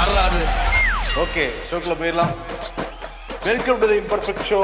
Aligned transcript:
யாராது 0.00 0.40
ஓகே 1.22 1.50
ஷோக்குள்ள 1.70 1.94
போயிடலாம். 2.00 2.32
Welcome 3.44 3.78
to 3.78 3.86
the 3.88 3.94
imperfect 3.94 4.44
show 4.50 4.60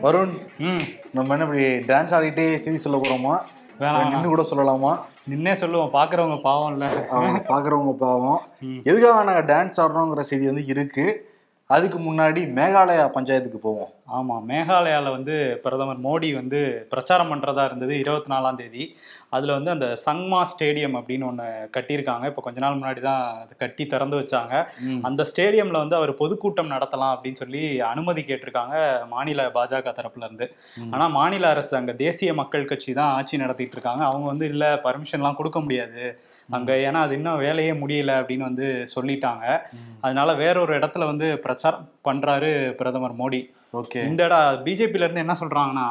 Varun 0.00 0.32
ம். 0.58 0.82
நம்ம 1.12 1.32
என்ன 1.32 1.44
இப்படி 1.44 1.64
டான்ஸ் 1.92 2.14
ஆடிட்டே 2.16 2.56
செய்தி 2.56 2.76
சொல்ல 2.76 2.96
போறோமா? 2.96 3.34
வேணாம், 3.80 4.10
நின்று 4.10 4.28
கூட 4.28 4.42
சொல்லலாமா? 4.50 4.92
நின்னே 5.30 5.52
சொல்லுவோம். 5.52 5.92
பாக்குறவங்க 5.92 6.40
பாவம் 6.40 6.72
இல்ல. 6.72 7.06
அவங்க 7.10 7.38
பாக்குறவங்க 7.48 7.92
பாவம். 7.92 8.40
எதுக்காக 8.82 9.24
நாங்க 9.24 9.54
டான்ஸ் 9.54 9.80
ஆடுறோங்கிற 9.80 10.20
செய்தி 10.20 10.46
வந்து 10.46 10.66
இருக்கு. 10.66 11.06
அதுக்கு 11.66 11.98
முன்னாடி 11.98 12.40
மேகாலயா 12.52 13.08
பஞ்சாயத்துக்கு 13.08 13.58
போவோம். 13.58 13.92
ஆமா 14.18 14.36
மேகாலயால 14.48 15.10
வந்து 15.14 15.34
பிரதமர் 15.64 16.00
மோடி 16.06 16.28
வந்து 16.38 16.58
பிரச்சாரம் 16.92 17.30
பண்றதா 17.32 17.62
இருந்தது 17.68 17.92
இருபத்தி 17.98 18.30
நாலாம் 18.32 18.58
தேதி. 18.60 18.84
அதுல 19.36 19.54
வந்து 19.58 19.70
அந்த 19.74 19.86
சங்மா 20.04 20.40
ஸ்டேடியம் 20.50 20.96
அப்படின்னு 20.98 21.24
ஒண்ணு 21.28 21.46
கட்டியிருக்காங்க. 21.76 22.24
இப்போ 22.30 22.42
கொஞ்ச 22.46 22.58
நாள் 22.64 22.76
முன்னாடி 22.78 23.00
தான் 23.06 23.22
அது 23.42 23.54
கட்டி 23.62 23.84
திறந்து 23.86 24.16
வச்சாங்க. 24.20 24.54
அந்த 25.08 25.22
ஸ்டேடியம்ல 25.30 25.80
வந்து 25.84 25.96
அவர் 26.00 26.12
பொதுக்கூட்டம் 26.20 26.72
நடத்தலாம் 26.74 27.14
அப்படின்னு 27.14 27.40
சொல்லி 27.42 27.62
அனுமதி 27.92 28.24
கேட்டிருக்காங்க 28.30 28.74
மாநில 29.14 29.48
பாஜக 29.56 29.94
தரப்புல 29.98 30.28
இருந்து. 30.28 30.48
ஆனா 30.94 31.06
மாநில 31.18 31.48
அரசு 31.54 31.72
அங்க 31.80 31.94
தேசிய 32.04 32.32
மக்கள் 32.42 32.70
கட்சி 32.72 32.92
தான் 33.00 33.12
ஆட்சி 33.16 33.42
நடத்திட்டு 33.44 33.76
இருக்காங்க. 33.78 34.04
அவங்க 34.10 34.28
வந்து 34.32 34.48
இல்ல 34.54 34.66
பர்மிஷன்லாம் 34.86 35.40
கொடுக்க 35.40 35.60
முடியாது. 35.60 36.04
அங்க 36.48 36.70
ஏன்னா 36.86 37.00
அது 37.06 37.16
இன்னும் 37.20 37.42
வேலையே 37.46 37.72
முடியல 37.82 38.12
அப்படின்னு 38.20 38.48
வந்து 38.50 38.68
சொல்லிட்டாங்க. 38.96 39.44
அதனால 40.04 40.30
வேற 40.44 40.56
ஒரு 40.60 40.72
இடத்துல 40.80 41.06
வந்து 41.12 41.26
பிரச்சாரம் 41.46 41.90
பண்றாரு 42.08 42.52
பிரதமர் 42.80 43.18
மோடி. 43.22 43.42
ஓகே. 43.80 44.00
இந்த 44.04 44.24
இடம் 44.24 44.56
பிஜேபில 44.64 45.04
இருந்து 45.06 45.22
என்ன 45.24 45.34
சொல்றாங்கன்னா 45.40 45.86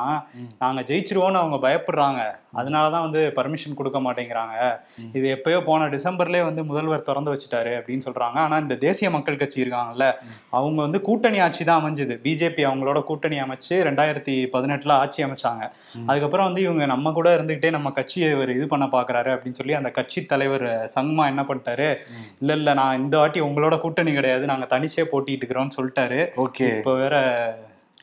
நாங்க 0.59 0.81
ஜெயிச்சிருவோம்னு 0.81 1.39
அவங்க 1.41 1.57
பயப்படுறாங்க. 1.67 2.21
அதனாலதான் 2.59 3.05
வந்து 3.05 3.33
பர்மிஷன் 3.37 3.77
கொடுக்க 3.79 3.99
மாட்டேங்கிறாங்க. 3.99 4.55
இது 5.17 5.27
எப்பயோ 5.35 5.59
போன 5.65 5.87
டிசம்பர்லயே 5.87 6.43
வந்து 6.43 6.63
முதல்வர் 6.63 7.05
திறந்து 7.09 7.33
வச்சுட்டாரு 7.33 7.71
அப்படின்னு 7.79 8.05
சொல்றாங்க. 8.07 8.35
ஆனா 8.35 8.57
இந்த 8.57 8.75
தேசிய 8.75 9.09
மக்கள் 9.09 9.39
கட்சி 9.41 9.63
இருக்காங்கல்ல 9.63 10.07
அவங்க 10.49 10.81
வந்து 10.81 11.01
கூட்டணி 11.01 11.39
ஆட்சி 11.39 11.63
தான் 11.63 11.81
அமைஞ்சது. 11.81 12.15
பிஜேபி 12.25 12.65
அவங்களோட 12.69 13.03
கூட்டணி 13.03 13.39
அமைச்சு 13.39 13.77
ரெண்டாயிரத்தி 13.89 14.35
பதினெட்டுல 14.55 14.91
ஆட்சி 14.91 15.23
அமைச்சாங்க. 15.23 15.63
அதுக்கப்புறம் 16.07 16.45
வந்து 16.45 16.61
இவங்க 16.61 16.85
நம்ம 16.85 17.11
கூட 17.11 17.37
இருந்துகிட்டே 17.37 17.69
நம்ம 17.69 17.91
கட்சியை 17.91 18.29
இவர் 18.31 18.49
இது 18.49 18.67
பண்ண 18.67 18.85
பாக்குறாரு 18.85 19.31
அப்படின்னு 19.35 19.59
சொல்லி 19.61 19.73
அந்த 19.73 19.91
கட்சி 19.91 20.25
தலைவர் 20.25 20.67
சங்மா 20.97 21.25
என்ன 21.25 21.41
பண்ணிட்டாரு 21.41 21.89
இல்ல 22.41 22.53
இல்ல 22.53 22.73
நான் 22.73 22.99
இந்த 22.99 23.17
வாட்டி 23.17 23.39
உங்களோட 23.39 23.79
கூட்டணி 23.79 24.13
கிடையாது. 24.13 24.45
நாங்க 24.45 24.67
தனிச்சே 24.77 25.05
போட்டிட்டு 25.11 25.43
இருக்கிறோம்னு 25.43 25.77
சொல்லிட்டாரு. 25.79 26.21
ஓகே. 26.37 26.69
இப்போ 26.77 26.93
வேற 26.93 27.15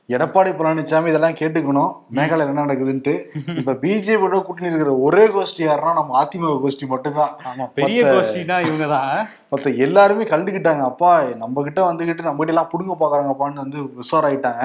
எடப்பாடி 0.09 0.51
பழனிசாமி 0.51 1.11
இதெல்லாம் 1.11 1.37
கேட்டுக்கணும். 1.41 1.91
மேகாலயா 2.17 2.49
என்ன 2.49 2.63
நடக்குதுன்ட்டு. 2.65 3.15
இப்ப 3.61 3.73
பிஜேபியோட 3.83 4.37
கூட்டணி 4.43 4.71
இருக்கிற 4.71 4.93
ஒரே 4.99 5.25
கோஷ்டி 5.27 5.63
யாருன்னா 5.65 5.93
நம்ம 5.95 6.15
அதிமுக 6.21 6.55
கோஷ்டி 6.63 6.87
மட்டும்தான். 6.87 7.33
ஆமா 7.49 7.65
பெரிய 7.75 8.01
கோஷ்டினா 8.07 8.57
இவங்க 8.61 8.87
தான் 8.87 9.11
மொத்த 9.49 9.71
எல்லாருமே 9.79 10.25
கண்டுக்கிட்டாங்க. 10.25 10.83
அப்பா 10.83 11.11
நம்ம 11.35 11.63
கிட்ட 11.63 11.83
வந்துகிட்டு 11.91 12.23
நம்ம 12.23 12.39
கிட்ட 12.39 12.55
எல்லாம் 12.55 12.73
புடுங்க 12.73 12.97
பாக்குறாங்கப்பான்னு 13.03 13.65
வந்து 13.65 13.81
உஷாராயிட்டாங்க 14.03 14.65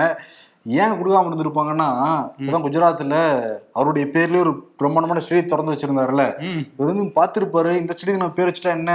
ஏன் 0.65 0.97
கொடுக்காம 0.97 1.29
இருந்திருப்பாங்கன்னா 1.29 1.89
இப்பதான் 2.37 2.65
குஜராத்ல 2.65 3.15
அவருடைய 3.73 4.05
பேர்லயே 4.15 4.39
ஒரு 4.39 4.51
பிரம்மாண்டமான 4.79 5.23
ஸ்டேடியம் 5.25 5.51
திறந்து 5.51 5.73
வச்சிருந்தாருல்ல. 5.73 6.25
இவர் 6.71 6.91
வந்து 6.91 7.05
பார்த்திருப்பாரு. 7.19 7.71
இந்த 7.81 7.93
ஸ்டேடியம் 7.93 8.17
நம்ம 8.17 8.37
பேர் 8.39 8.49
வச்சுட்டா 8.49 8.77
என்ன? 8.79 8.93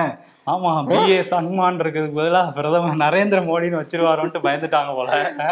ஆமா 0.52 0.72
பிஏ 0.88 1.20
சன்மான் 1.30 1.78
இருக்கிறதுக்கு 1.80 2.18
பதிலா 2.20 2.52
பிரதமர் 2.52 3.00
நரேந்திர 3.04 3.38
மோடின்னு 3.48 3.80
வச்சிருவாரோன்ட்டு 3.80 4.44
பயந்துட்டாங்க 4.46 4.94
போல. 4.94 5.10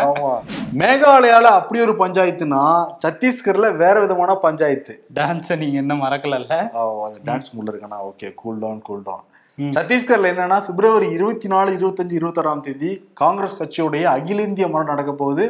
ஆமா. 0.08 0.33
மேகாலயால 0.83 1.50
அப்படி 1.58 1.80
ஒரு 1.80 1.94
பஞ்சாயத்துனா 2.03 2.62
சத்தீஸ்கர்ல 3.05 3.77
வேற 3.77 4.00
விதமான 4.00 4.34
பஞ்சாயத்து. 4.34 4.94
டான்ஸை 5.14 5.56
நீங்க 5.56 5.77
என்ன 5.77 5.94
மறக்கலல்ல? 5.94 6.56
டான்ஸ் 7.28 7.50
மூட்ல 7.55 7.72
இருக்கனா 7.72 7.98
okay 8.11 8.34
cool 8.34 8.58
down 8.58 8.83
cool 8.83 9.03
down. 9.03 9.25
சத்தீஸ்கர்ல 9.77 10.30
என்னன்னா 10.33 10.56
பிப்ரவரி 10.66 11.10
இருபத்தி 11.10 11.48
நாலு 11.48 11.70
இருபத்தஞ்சு 11.78 12.14
இருபத்தாறாம் 12.20 12.60
தேதி 12.60 12.91
காங்கிரஸ் 13.14 13.58
கட்சியுடைய 13.62 14.03
அகில 14.03 14.42
இந்திய 14.42 14.69
மாநாடு 14.69 14.92
நடக்க 14.92 15.12
போகுது. 15.12 15.47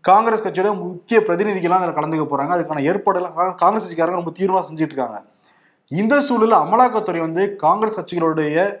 காங்கிரஸ் 0.00 0.44
கட்சியோட 0.46 0.70
முக்கிய 0.78 1.20
பிரதிநிதிகள்லாம் 1.28 1.82
அதில் 1.82 1.98
கலந்துக்க 1.98 2.26
போறாங்க. 2.30 2.54
அதுக்கான 2.56 2.84
ஏற்பாடுலாம் 2.90 3.54
காங்கிரஸ் 3.54 3.84
கட்சிக்காரங்க 3.84 4.20
ரொம்ப 4.22 4.32
தீவிரமா 4.38 4.62
செஞ்சுட்டு 4.68 4.94
இருக்காங்க. 4.94 5.18
இந்த 5.88 6.20
சூழல்ல 6.20 6.52
அமலாக்கத்துறை 6.52 7.20
வந்து 7.20 7.56
காங்கிரஸ் 7.56 8.00
கட்சிகளுடைய 8.00 8.76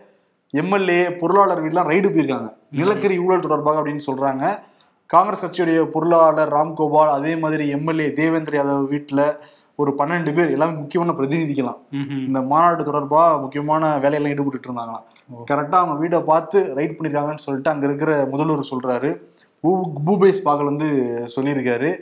எம்எல்ஏ 0.50 1.12
பொருளாளர் 1.12 1.64
வீடுலாம் 1.64 1.88
ரைடு 1.88 2.08
போயிருக்காங்க. 2.08 2.52
நிலக்கரி 2.70 3.18
ஊழல் 3.18 3.40
தொடர்பாக 3.40 3.82
அப்படின்னு 3.82 4.00
சொல்றாங்க. 4.06 4.58
காங்கிரஸ் 5.06 5.44
கட்சியுடைய 5.44 5.84
பொருளாளர் 5.84 6.52
ராம்கோபால் 6.52 7.08
அதே 7.08 7.36
மாதிரி 7.36 7.68
எம்எல்ஏ 7.68 8.12
தேவேந்திர 8.12 8.64
யாதவ் 8.64 8.86
வீட்டுல 8.90 9.36
ஒரு 9.76 9.94
பன்னெண்டு 9.98 10.34
பேர் 10.34 10.50
எல்லாமே 10.50 10.72
முக்கியமான 10.72 11.18
பிரதிநிதிக்கலாம். 11.18 11.78
இந்த 12.26 12.42
மாநாடு 12.42 12.84
தொடர்பா 12.84 13.40
முக்கியமான 13.40 13.98
வேலையெல்லாம் 13.98 14.30
ஈடுபட்டு 14.30 14.72
இருந்தாங்களாம். 14.72 15.02
கரெக்டா 15.46 15.74
அவங்க 15.74 16.08
வீடை 16.08 16.22
பார்த்து 16.22 16.74
ரைட் 16.74 16.98
பண்ணிருக்காங்கன்னு 16.98 17.38
சொல்லிட்டு 17.38 17.70
அங்க 17.70 17.86
இருக்கிற 17.86 18.26
முதல்வர் 18.30 18.68
சொல்றாரு. 18.70 19.18
பூ- 19.62 19.92
பூபேஷ் 20.06 20.42
பாகல் 20.44 20.64
வந்து 20.64 20.88
சொல்லியிருக்காரு. 21.36 21.98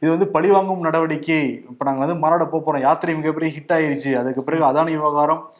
இது 0.00 0.10
வந்து 0.10 0.28
பழிவாங்கும் 0.28 0.80
நடவடிக்கை. 0.80 1.64
இப்ப 1.70 1.84
நாங்க 1.84 2.00
வந்து 2.00 2.14
மாநாடு 2.14 2.48
போக 2.48 2.72
போறோம் 2.72 2.80
யாத்திரை 2.80 3.14
மிகப்பெரிய 3.14 3.58
ஹிட் 3.58 3.72
ஆயிருச்சு. 3.72 4.14
அதுக்கு 4.14 4.42
பிறகு 4.42 4.64
அதானி 4.64 4.90
விவகாரம் 4.90 5.52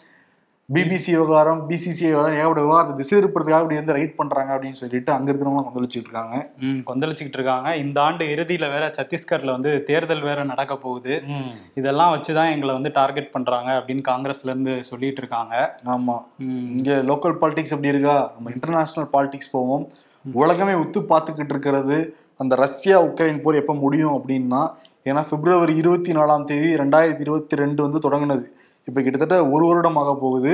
பிபிசி 0.72 1.10
விவகாரம் 1.10 1.70
பிசிசி 1.70 2.00
விவகாரம் 2.00 2.36
ஏகப்பட்ட 2.36 2.60
விவகாரத்தை 2.60 2.96
திசை 2.96 3.18
திருப்பறதுக்காக 3.18 3.60
இப்படி 3.60 3.74
வந்து 3.74 3.92
ரைட் 3.92 4.16
பண்றாங்க 4.16 4.56
அப்படின்னு 4.56 4.72
சொல்லிட்டு 4.72 5.12
அங்க 5.12 5.32
இருக்கிறவங்க 5.32 5.64
கொந்தளிச்சுட்டு 5.74 5.96
இருக்காங்க. 5.96 6.50
ம் 6.58 6.78
கொந்தளிச்சுக்கிட்டு 6.86 7.34
இருக்காங்க. 7.34 7.76
இந்த 7.76 8.02
ஆண்டு 8.02 8.24
இறுதியில 8.24 8.58
வேற 8.58 8.90
சத்தீஸ்கர்ல 8.98 9.50
வந்து 9.50 9.82
தேர்தல் 9.82 10.20
வேற 10.20 10.44
நடக்க 10.44 10.76
போகுது. 10.76 11.22
இதெல்லாம் 11.74 12.14
வச்சுதான் 12.14 12.50
எங்களை 12.52 12.72
வந்து 12.74 12.90
டார்கெட் 12.92 13.30
பண்றாங்க 13.30 13.70
அப்படின்னு 13.70 14.02
காங்கிரஸ்ல 14.08 14.44
இருந்து 14.44 14.84
சொல்லிட்டு 14.84 15.18
இருக்காங்க. 15.18 15.76
ஆமா. 15.84 16.20
ம். 16.38 16.76
இங்க 16.76 16.92
லோக்கல் 16.92 17.36
பாலிடிக்ஸ் 17.40 17.70
எப்படி 17.70 17.88
இருக்கா? 17.88 18.32
நம்ம 18.34 18.50
இன்டர்நேஷனல் 18.50 19.10
பாலிடிக்ஸ் 19.12 19.52
போவோம். 19.52 19.88
உலகமே 20.32 20.72
உத்து 20.72 21.04
பார்த்துக்கிட்டு 21.08 21.50
இருக்கிறது. 21.50 22.16
அந்த 22.40 22.54
ரஷ்யா 22.56 22.96
உக்ரைன் 23.08 23.42
போர் 23.42 23.60
எப்போ 23.62 23.74
முடியும் 23.74 24.14
அப்படின்னா 24.18 24.62
ஏன்னா 25.08 25.22
பிப்ரவரி 25.30 25.74
இருபத்தி 25.76 26.12
நாலாம் 26.12 26.44
தேதி 26.44 26.68
ரெண்டாயிரத்தி 26.76 27.20
இருபத்தி 27.20 27.56
ரெண்டு 27.56 27.80
வந்து 27.82 27.98
தொடங்குனது. 28.06 28.46
இப்போ 28.88 29.00
கிட்டத்தட்ட 29.00 29.36
ஒரு 29.48 29.64
வருடம் 29.66 29.98
ஆக 30.02 30.14
போகுது. 30.14 30.52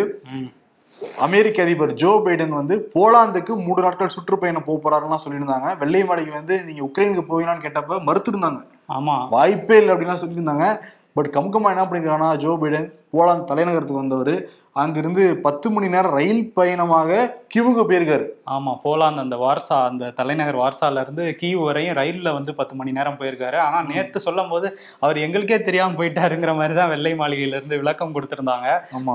அமெரிக்க 1.26 1.62
அதிபர் 1.62 1.92
ஜோ 1.94 2.10
பைடன் 2.24 2.54
வந்து 2.58 2.90
போலாந்துக்கு 2.94 3.52
மூன்று 3.64 3.82
நாட்கள் 3.82 4.14
சுற்றுப்பயணம் 4.14 4.66
போக 4.66 4.78
போறாருலாம் 4.84 5.22
சொல்லியிருந்தாங்க. 5.24 5.78
வெள்ளை 5.78 6.02
மாளிகை 6.04 6.32
வந்து 6.34 6.64
நீங்க 6.64 6.82
உக்ரைனுக்கு 6.88 7.24
போவீங்களான்னு 7.28 7.64
கேட்டப்ப 7.66 7.98
மறுத்திருந்தாங்க. 8.08 8.60
ஆமா. 8.96 9.14
வாய்ப்பே 9.30 9.76
இல்லை 9.76 9.92
அப்படின்லாம் 9.94 10.22
சொல்லியிருந்தாங்க. 10.22 10.66
பட் 11.14 11.28
கம்கமா 11.36 11.70
என்ன 11.74 11.84
பண்ணிருக்காங்கன்னா 11.84 12.36
ஜோ 12.36 12.52
பைடன் 12.62 12.88
போலாந்து 13.14 13.48
தலைநகரத்துக்கு 13.52 14.02
வந்தவர். 14.02 14.34
அங்கிருந்து 14.76 15.22
பத்து 15.44 15.68
மணி 15.74 15.86
நேரம் 15.92 16.14
ரயில் 16.16 16.42
பயணமாக 16.58 17.28
கிவுக்கு 17.52 17.82
போயிருக்காரு. 17.86 18.26
ஆமா 18.56 18.72
போலாந்து 18.84 19.22
அந்த 19.24 19.36
வார்சா 19.42 19.76
அந்த 19.88 20.10
தலைநகர் 20.18 20.58
வார்சால 20.60 21.02
இருந்து 21.04 21.24
கீவ் 21.40 21.60
வரையும் 21.68 21.96
ரயில்ல 21.98 22.28
வந்து 22.36 22.52
பத்து 22.58 22.74
மணி 22.78 22.90
நேரம் 22.98 23.16
போயிருக்காரு. 23.20 23.56
ஆனா 23.64 23.78
நேத்து 23.88 24.18
சொல்லும் 24.26 24.50
போது 24.52 24.66
அவர் 25.04 25.18
எங்களுக்கே 25.24 25.58
தெரியாம 25.68 25.96
போயிட்டாருங்கிற 26.00 26.52
மாதிரி 26.60 26.74
தான் 26.78 26.90
வெள்ளை 26.92 27.12
மாளிகையில 27.22 27.58
இருந்து 27.58 27.80
விளக்கம் 27.82 28.14
கொடுத்திருந்தாங்க. 28.16 28.68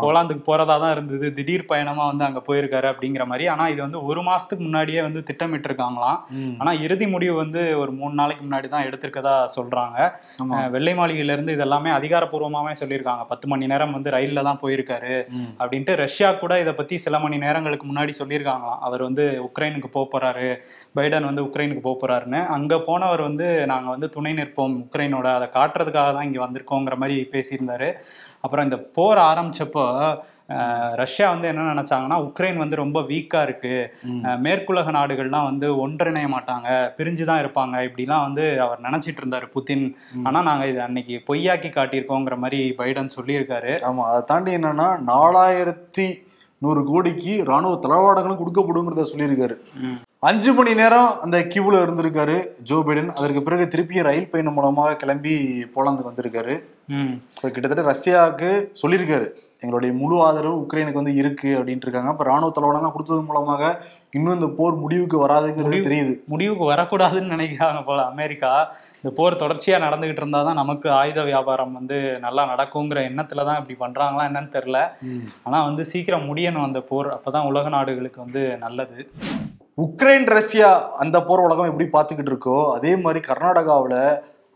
போலாந்துக்கு 0.04 0.44
போறதா 0.50 0.76
தான் 0.84 0.94
இருந்தது. 0.96 1.30
திடீர் 1.38 1.66
பயணமா 1.72 2.06
வந்து 2.12 2.28
அங்க 2.28 2.42
போயிருக்காரு 2.50 2.90
அப்படிங்கிற 2.92 3.26
மாதிரி. 3.32 3.48
ஆனா 3.54 3.68
இது 3.76 3.82
வந்து 3.86 4.02
ஒரு 4.10 4.24
மாசத்துக்கு 4.30 4.66
முன்னாடியே 4.68 5.02
வந்து 5.08 5.24
திட்டமிட்டு 5.32 5.70
இருக்காங்களாம். 5.72 6.20
ஆனா 6.62 6.74
இறுதி 6.88 7.08
முடிவு 7.16 7.38
வந்து 7.44 7.64
ஒரு 7.84 7.94
மூணு 8.02 8.16
நாளைக்கு 8.22 8.46
முன்னாடி 8.48 8.70
தான் 8.76 8.88
எடுத்திருக்கதா 8.90 9.38
சொல்றாங்க. 9.58 9.98
வெள்ளை 10.76 10.96
மாளிகையில 11.02 11.38
இருந்து 11.38 11.58
இதெல்லாமே 11.60 11.92
அதிகாரப்பூர்வமாவே 12.00 12.76
சொல்லியிருக்காங்க. 12.84 13.26
பத்து 13.34 13.48
மணி 13.54 13.72
நேரம் 13.76 13.98
வந்து 14.00 14.16
ரயில்ல 14.20 14.48
தான் 14.52 14.64
போயிருக்காரு. 14.66 15.16
அப்படின்ட்டு 15.60 15.96
ரஷ்யா 15.96 16.30
கூட 16.32 16.54
இதை 16.60 16.74
பத்தி 16.74 16.98
சில 16.98 17.20
மணி 17.20 17.38
நேரங்களுக்கு 17.38 17.88
முன்னாடி 17.88 18.14
சொல்லியிருக்காங்களாம். 18.20 18.82
அவர் 18.88 19.02
வந்து 19.02 19.26
உக்ரைனுக்கு 19.48 19.92
போக 19.92 20.06
போறாரு 20.14 20.50
பைடன் 20.96 21.30
வந்து 21.30 21.46
உக்ரைனுக்கு 21.46 21.86
போக 21.88 21.96
போறாருன்னு. 22.02 22.42
அங்க 22.58 22.80
போனவர் 22.80 23.22
வந்து 23.22 23.50
நாங்க 23.66 23.90
வந்து 23.90 24.10
துணை 24.10 24.34
நிற்போம் 24.34 24.78
உக்ரைனோட 24.84 25.28
அதை 25.38 25.50
காட்டுறதுக்காக 25.58 26.14
தான் 26.18 26.28
இங்க 26.30 26.42
வந்திருக்கோங்கிற 26.46 26.98
மாதிரி 27.04 27.18
பேசியிருந்தாரு. 27.36 27.90
அப்புறம் 28.42 28.66
இந்த 28.70 28.78
போர் 28.98 29.22
ஆரம்பிச்சப்போ 29.32 29.86
ரஷ்யா 31.00 31.28
வந்து 31.30 31.48
என்ன 31.48 31.68
நினைச்சாங்கன்னா 31.72 32.18
உக்ரைன் 32.26 32.58
வந்து 32.58 32.76
ரொம்ப 32.76 33.00
வீக்கா 33.02 33.40
இருக்கு. 33.42 33.72
ம். 34.08 34.20
அஹ், 34.26 34.40
மேற்குலக 34.40 34.92
நாடுகள்லாம் 34.92 35.48
வந்து 35.48 35.68
ஒன்றிணைய 35.84 36.28
மாட்டாங்க 36.30 36.68
பிரிஞ்சு 36.98 37.24
தான் 37.26 37.42
இருப்பாங்க 37.44 37.76
இப்படிலாம் 37.88 38.26
வந்து 38.28 38.46
அவர் 38.62 38.82
நினைச்சிட்டு 38.82 39.22
இருந்தாரு 39.22 39.48
புதின். 39.56 39.86
ஆனா 40.24 40.42
நாங்க 40.42 40.66
இது 40.68 40.82
அன்னைக்கு 40.82 41.18
பொய்யாக்கி 41.28 41.72
காட்டியிருக்கோங்கிற 41.72 42.38
மாதிரி 42.38 42.60
பைடன் 42.78 43.16
சொல்லியிருக்காரு. 43.16 43.74
ஆமா 43.86 44.04
அதை 44.06 44.22
தாண்டி 44.26 44.54
என்னன்னா 44.58 44.90
நாலாயிரத்தி 45.10 46.08
நூறு 46.62 46.82
கோடிக்கு 46.86 47.34
ராணுவ 47.48 47.80
தளவாடங்களும் 47.84 48.42
கொடுக்கப்படுங்கிறத 48.42 49.06
சொல்லியிருக்காரு. 49.10 49.56
அஞ்சு 50.24 50.52
மணி 50.54 50.72
நேரம் 50.74 51.10
அந்த 51.22 51.38
கியூல 51.50 51.82
இருந்திருக்காரு 51.82 52.38
ஜோ 52.62 52.78
பைடன். 52.82 53.10
அதற்கு 53.16 53.42
பிறகு 53.44 53.66
திருப்பியும் 53.68 54.08
ரயில் 54.08 54.30
பயணம் 54.30 54.54
மூலமாக 54.54 54.96
கிளம்பி 54.96 55.34
போலாந்துக்கு 55.76 56.12
வந்திருக்காரு. 56.12 56.56
கிட்டத்தட்ட 57.48 57.84
ரஷ்யாவுக்கு 57.90 58.50
சொல்லியிருக்காரு. 58.82 59.28
எங்களுடைய 59.62 59.92
முழு 60.00 60.16
ஆதரவு 60.26 60.56
உக்ரைனுக்கு 60.64 61.02
வந்து 61.02 61.14
இருக்கு 61.22 61.50
அப்படின்ட்டு 61.58 61.86
இருக்காங்க. 61.88 62.12
அப்ப 62.14 62.26
ராணுவ 62.30 62.50
தளவாடம்லாம் 62.56 62.96
கொடுத்தது 62.96 63.22
மூலமாக 63.30 63.64
இன்னும் 64.18 64.36
இந்த 64.38 64.48
போர் 64.58 64.76
முடிவுக்கு 64.84 65.18
வராதுங்கிறது 65.24 65.80
தெரியுது. 65.88 66.14
முடிவுக்கு 66.34 66.66
வரக்கூடாதுன்னு 66.72 67.34
நினைக்கிறாங்க 67.36 67.82
போல 67.90 68.04
அமெரிக்கா. 68.12 68.52
இந்த 69.00 69.12
போர் 69.18 69.40
தொடர்ச்சியா 69.44 69.80
நடந்துகிட்டு 69.86 70.24
இருந்தாதான் 70.24 70.60
நமக்கு 70.62 70.88
ஆயுத 71.00 71.24
வியாபாரம் 71.32 71.76
வந்து 71.80 71.98
நல்லா 72.26 72.46
நடக்குங்கிற 72.54 73.02
எண்ணத்துல 73.10 73.46
தான் 73.50 73.60
இப்படி 73.62 73.78
பண்றாங்களா 73.84 74.28
என்னன்னு 74.30 74.56
தெரியல. 74.58 74.82
ஆனா 75.48 75.58
வந்து 75.70 75.86
சீக்கிரம் 75.94 76.30
முடியணும் 76.32 76.68
அந்த 76.70 76.82
போர். 76.92 77.10
அப்பதான் 77.18 77.50
உலக 77.52 77.70
நாடுகளுக்கு 77.78 78.22
வந்து 78.26 78.44
நல்லது. 78.66 78.98
உக்ரைன் 79.86 80.30
ரஷ்யா 80.38 80.72
அந்த 81.04 81.18
போர் 81.28 81.46
உலகம் 81.48 81.70
எப்படி 81.72 81.88
பார்த்துக்கிட்டு 81.94 82.32
இருக்கோ 82.34 82.58
அதே 82.78 82.92
மாதிரி 83.06 83.22
கர்நாடகாவில் 83.30 84.02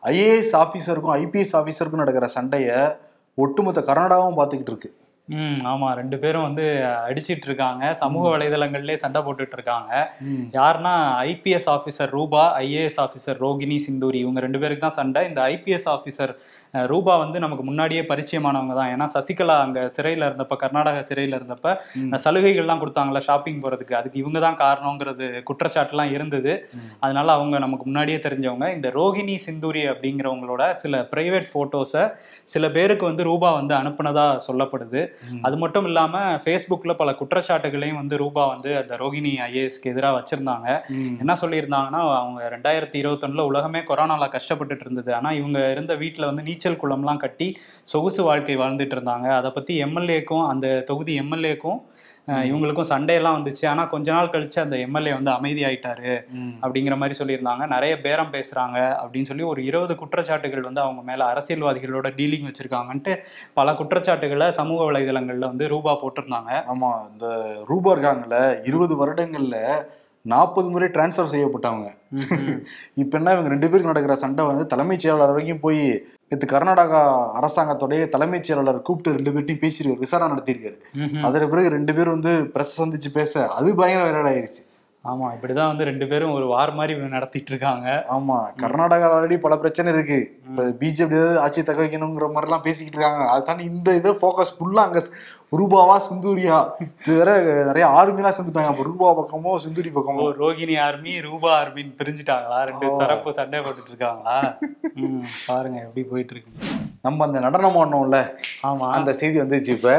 ஐஏஎஸ் 0.03 0.53
ஆஃபீஸருக்கும் 0.63 1.15
ஐபிஎஸ் 1.21 1.55
ஆஃபீஸருக்கும் 1.59 2.03
நடக்கிற 2.03 2.27
சண்டையை 2.35 2.77
ஒட்டுமொத்த 3.43 3.81
கர்நாடகாவும் 3.81 4.39
பார்த்துக்கிட்டு 4.39 4.71
இருக்கு. 4.73 4.89
ம் 5.37 5.59
ஆமா. 5.71 5.87
ரெண்டு 5.99 6.17
பேரும் 6.21 6.45
வந்து 6.47 6.63
அடிச்சிட்டு 7.07 7.47
இருக்காங்க. 7.49 7.83
சமூக 8.01 8.25
வலைதளங்கள்லயே 8.33 9.01
சண்டை 9.01 9.19
போட்டுட்டு 9.25 9.55
இருக்காங்க. 9.57 9.91
யாருன்னா 10.57 10.93
IPS 11.31 11.67
officer 11.73 12.11
Roopa 12.17 12.43
IAS 12.63 12.99
officer 13.05 13.37
Rohini 13.45 13.77
Sindhuri 13.87 14.19
இவங்க 14.25 14.39
ரெண்டு 14.45 14.61
பேருக்கு 14.61 14.85
தான் 14.85 14.97
சண்டை. 14.99 15.21
இந்த 15.29 15.41
ஐபிஎஸ் 15.55 15.87
ஆஃபீஸர் 15.95 16.33
ரூபா 16.73 17.13
வந்து 17.17 17.37
நமக்கு 17.39 17.63
முன்னாடியே 17.69 18.01
பரிச்சயமானவங்க 18.11 18.73
தான். 18.79 18.89
ஏன்னா 18.93 19.05
சசிகலா 19.15 19.57
அங்க 19.65 19.79
சிறையில 19.97 20.27
இருந்தப்ப 20.29 20.55
கர்நாடக 20.63 21.03
சிறையில 21.09 21.37
இருந்தப்ப. 21.39 21.67
இந்த 22.05 22.19
சலுகைகள்லாம் 22.25 22.81
கொடுத்தாங்களா 22.83 23.21
ஷாப்பிங் 23.29 23.61
போறதுக்கு. 23.63 23.95
அதுக்கு 23.99 24.19
இவங்க 24.23 24.39
தான் 24.39 24.59
காரணங்கிறது 24.63 25.27
குற்றச்சாட்டுலாம் 25.49 26.11
இருந்தது. 26.17 26.53
அதனால 26.99 27.27
அவங்க 27.31 27.55
நமக்கு 27.59 27.85
முன்னாடியே 27.85 28.19
தெரிஞ்சவங்க. 28.27 28.67
இந்த 28.77 28.89
ரோகிணி 28.99 29.37
சிந்தூரி 29.47 29.83
அப்படிங்கிறவங்களோட 29.93 30.75
சில 30.75 31.07
பிரைவேட் 31.13 31.49
போட்டோஸை 31.55 32.03
சில 32.55 32.65
பேருக்கு 32.69 33.05
வந்து 33.05 33.23
ரூபா 33.23 33.51
வந்து 33.59 33.75
அனுப்புனதா 33.81 34.27
சொல்லப்படுது. 34.49 35.01
அது 35.41 35.57
மட்டும் 35.57 35.85
இல்லாம 35.85 36.21
ஃபேஸ்புக்ல 36.43 36.93
பல 36.93 37.11
குற்றச்சாட்டுகளையும் 37.11 37.95
வந்து 37.95 38.17
ரூபா 38.17 38.45
வந்து 38.47 38.77
அந்த 38.77 38.95
ரோகிணி 38.95 39.33
ஐஏஎஸ்க்கு 39.47 39.91
எதிராக 39.93 40.13
வச்சிருந்தாங்க. 40.19 40.67
என்ன 41.19 41.35
சொல்லியிருந்தாங்கன்னா 41.41 42.01
அவங்க 42.19 42.49
ரெண்டாயிரத்தி 42.57 42.97
இருபத்தொன்னுல 43.03 43.45
உலகமே 43.51 43.79
கொரோனால 43.79 44.29
கஷ்டப்பட்டுட்டு 44.37 44.79
இருந்தது. 44.79 45.13
ஆனா 45.13 45.31
இவங்க 45.31 45.71
இருந்த 45.71 45.95
வீட்ல 45.95 46.25
வந்து 46.25 46.43
நீச்சல் 46.43 46.81
குளம்லாம் 46.83 47.17
கட்டி 47.17 47.57
சொகுசு 47.83 48.23
வாழ்க்கை 48.23 48.57
வாழ்ந்துட்டு 48.57 48.97
இருந்தாங்க. 48.97 49.27
அதை 49.29 49.51
பத்தி 49.51 49.83
எம்எல்ஏக்கும் 49.83 50.47
அந்த 50.47 50.79
தொகுதி 50.81 51.19
எம்எல்ஏக்கும் 51.21 51.79
இவங்களுக்கும் 52.49 52.89
சண்டையெல்லாம் 52.91 53.37
வந்துச்சு. 53.37 53.65
ஆனா 53.67 53.83
கொஞ்ச 53.93 54.07
நாள் 54.11 54.31
கழிச்சு 54.33 54.59
அந்த 54.63 54.77
எம்எல்ஏ 54.77 55.13
வந்து 55.13 55.31
அமைதியாயிட்டாரு. 55.31 56.13
அப்படிங்கிற 56.63 56.97
மாதிரி 56.97 57.17
சொல்லியிருந்தாங்க. 57.21 57.65
நிறைய 57.67 57.93
பேரம் 58.01 58.33
பேசுறாங்க 58.33 58.77
அப்படின்னு 59.01 59.29
சொல்லி 59.31 59.45
ஒரு 59.51 59.61
இருபது 59.65 59.95
குற்றச்சாட்டுகள் 59.95 60.67
வந்து 60.67 60.81
அவங்க 60.81 61.01
மேல 61.01 61.27
அரசியல்வாதிகளோட 61.33 62.09
டீலிங் 62.19 62.49
வச்சிருக்காங்கன்ட்டு 62.49 63.15
பல 63.53 63.73
குற்றச்சாட்டுகளை 63.73 64.49
சமூக 64.51 64.91
வலைதளங்கள்ல 64.91 65.51
வந்து 65.53 65.67
ரூபா 65.67 65.93
போட்டிருந்தாங்க. 66.01 66.51
ஆமா 66.73 66.91
இந்த 67.11 67.27
ரூபா 67.67 67.95
இருக்காங்கல்ல 67.95 68.37
இருபது 68.65 68.95
வருடங்கள்ல 69.01 69.57
நாற்பது 70.25 70.69
முறை 70.69 70.87
டிரான்ஸ்ஃபர் 70.93 71.33
செய்யப்பட்டவங்க. 71.33 71.89
இப்ப 73.01 73.13
என்ன 73.17 73.33
இவங்க 73.35 73.49
ரெண்டு 73.49 73.67
பேருக்கு 73.67 73.91
நடக்கிற 73.91 74.15
சண்டை 74.15 74.45
வந்து 74.45 74.65
தலைமைச் 74.67 75.03
செயலாளர் 75.03 75.31
வரைக்கும் 75.33 75.61
போய் 75.65 75.83
நேற்று 76.31 76.47
கர்நாடகா 76.47 76.99
அரசாங்கத்தோடைய 77.39 78.01
தலைமைச் 78.15 78.47
செயலாளர் 78.47 78.85
கூப்பிட்டு 78.87 79.15
ரெண்டு 79.17 79.31
பேர்ட்டையும் 79.35 79.61
பேசியிருக்காரு 79.61 80.03
விசாரணை 80.05 80.31
நடத்தியிருக்காரு. 80.33 80.77
அதற்கு 81.27 81.51
பிறகு 81.53 81.75
ரெண்டு 81.75 81.93
பேரும் 81.97 82.17
வந்து 82.17 82.33
பிரஸ் 82.55 82.79
சந்திச்சு 82.81 83.11
பேச 83.19 83.47
அது 83.59 83.69
பயங்கர 83.79 84.03
வைரல் 84.07 84.31
ஆயிருச்சு 84.33 84.63
ஆமா 85.03 85.27
இப்படிதான் 85.35 85.69
வந்து 85.71 85.87
ரெண்டு 85.89 86.05
பேரும் 86.11 86.33
ஒரு 86.37 86.45
வார் 86.51 86.71
மாதிரி 86.77 86.93
நடத்திட்டு 87.13 87.51
இருக்காங்க. 87.51 87.87
ஆமா 88.15 88.37
கர்நாடகா 88.61 89.05
ஆல்ரெடி 89.09 89.35
பல 89.45 89.53
பிரச்சனை 89.61 89.89
இருக்கு. 89.93 90.17
இப்ப 90.47 90.65
பிஜேபி 90.81 91.15
ஏதாவது 91.19 91.39
ஆட்சி 91.43 91.61
தக்க 91.61 91.79
வைக்கணுங்கிற 91.83 92.27
மாதிரி 92.33 92.49
எல்லாம் 92.49 92.65
பேசிக்கிட்டு 92.65 92.97
இருக்காங்க. 92.97 93.25
அது 93.33 93.45
தாண்டி 93.49 93.63
இந்த 93.73 93.95
இதை 93.99 94.11
ஃபோக்கஸ் 94.21 94.53
ஃபுல்லா 94.57 94.83
அங்க 94.87 95.01
ரூபாவா 95.57 95.95
சிந்தூரியா? 96.07 96.57
இது 97.03 97.13
வேற 97.19 97.31
நிறைய 97.69 97.85
ஆர்மிலாம் 97.99 98.35
சேர்ந்துட்டாங்க. 98.37 98.71
அப்ப 98.71 98.83
ரூபா 98.89 99.07
பக்கமோ 99.19 99.51
சிந்தூரி 99.63 99.91
பக்கமோ? 99.95 100.25
ரோகிணி 100.41 100.75
ஆர்மி 100.85 101.13
ரூபா 101.27 101.49
ஆர்மின்னு 101.61 101.95
பிரிஞ்சுட்டாங்களா? 102.01 102.59
ரெண்டு. 102.69 102.89
தரப்பு 103.01 103.33
சண்டை 103.39 103.59
போட்டுட்டு 103.59 103.91
இருக்காங்களா? 103.93 104.35
பாருங்க 105.47 105.77
எப்படி 105.87 106.03
போயிட்டு 106.11 106.35
இருக்கு 106.35 106.77
நம்ம 107.07 107.25
அந்த 107.25 107.39
நடனம் 107.45 107.77
ஆடணும்ல. 107.81 108.17
ஆமா. 108.69 108.87
அந்த 108.97 109.11
செய்தி 109.19 109.37
வந்துச்சு 109.41 109.71
இப்ப. 109.77 109.91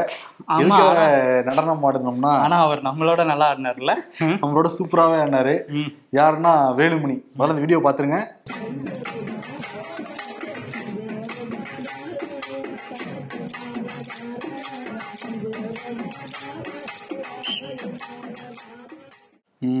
நடனம் 1.49 1.83
ஆடணும்னா? 1.87 2.33
ஆனா 2.45 2.57
அவர் 2.65 2.81
நம்மளோட 2.89 3.21
நல்லா 3.31 3.47
ஆடினார்ல. 3.53 3.93
நம்மளோட 4.41 4.69
சூப்பராவே 4.77 5.17
ஆடினாரு. 5.23 5.55
யாருன்னா 6.19 6.53
வேலுமணி. 6.81 7.17
முதல்ல 7.37 7.55
இந்த 7.55 7.65
வீடியோ 7.65 7.81
பாத்துருங்க 7.87 8.19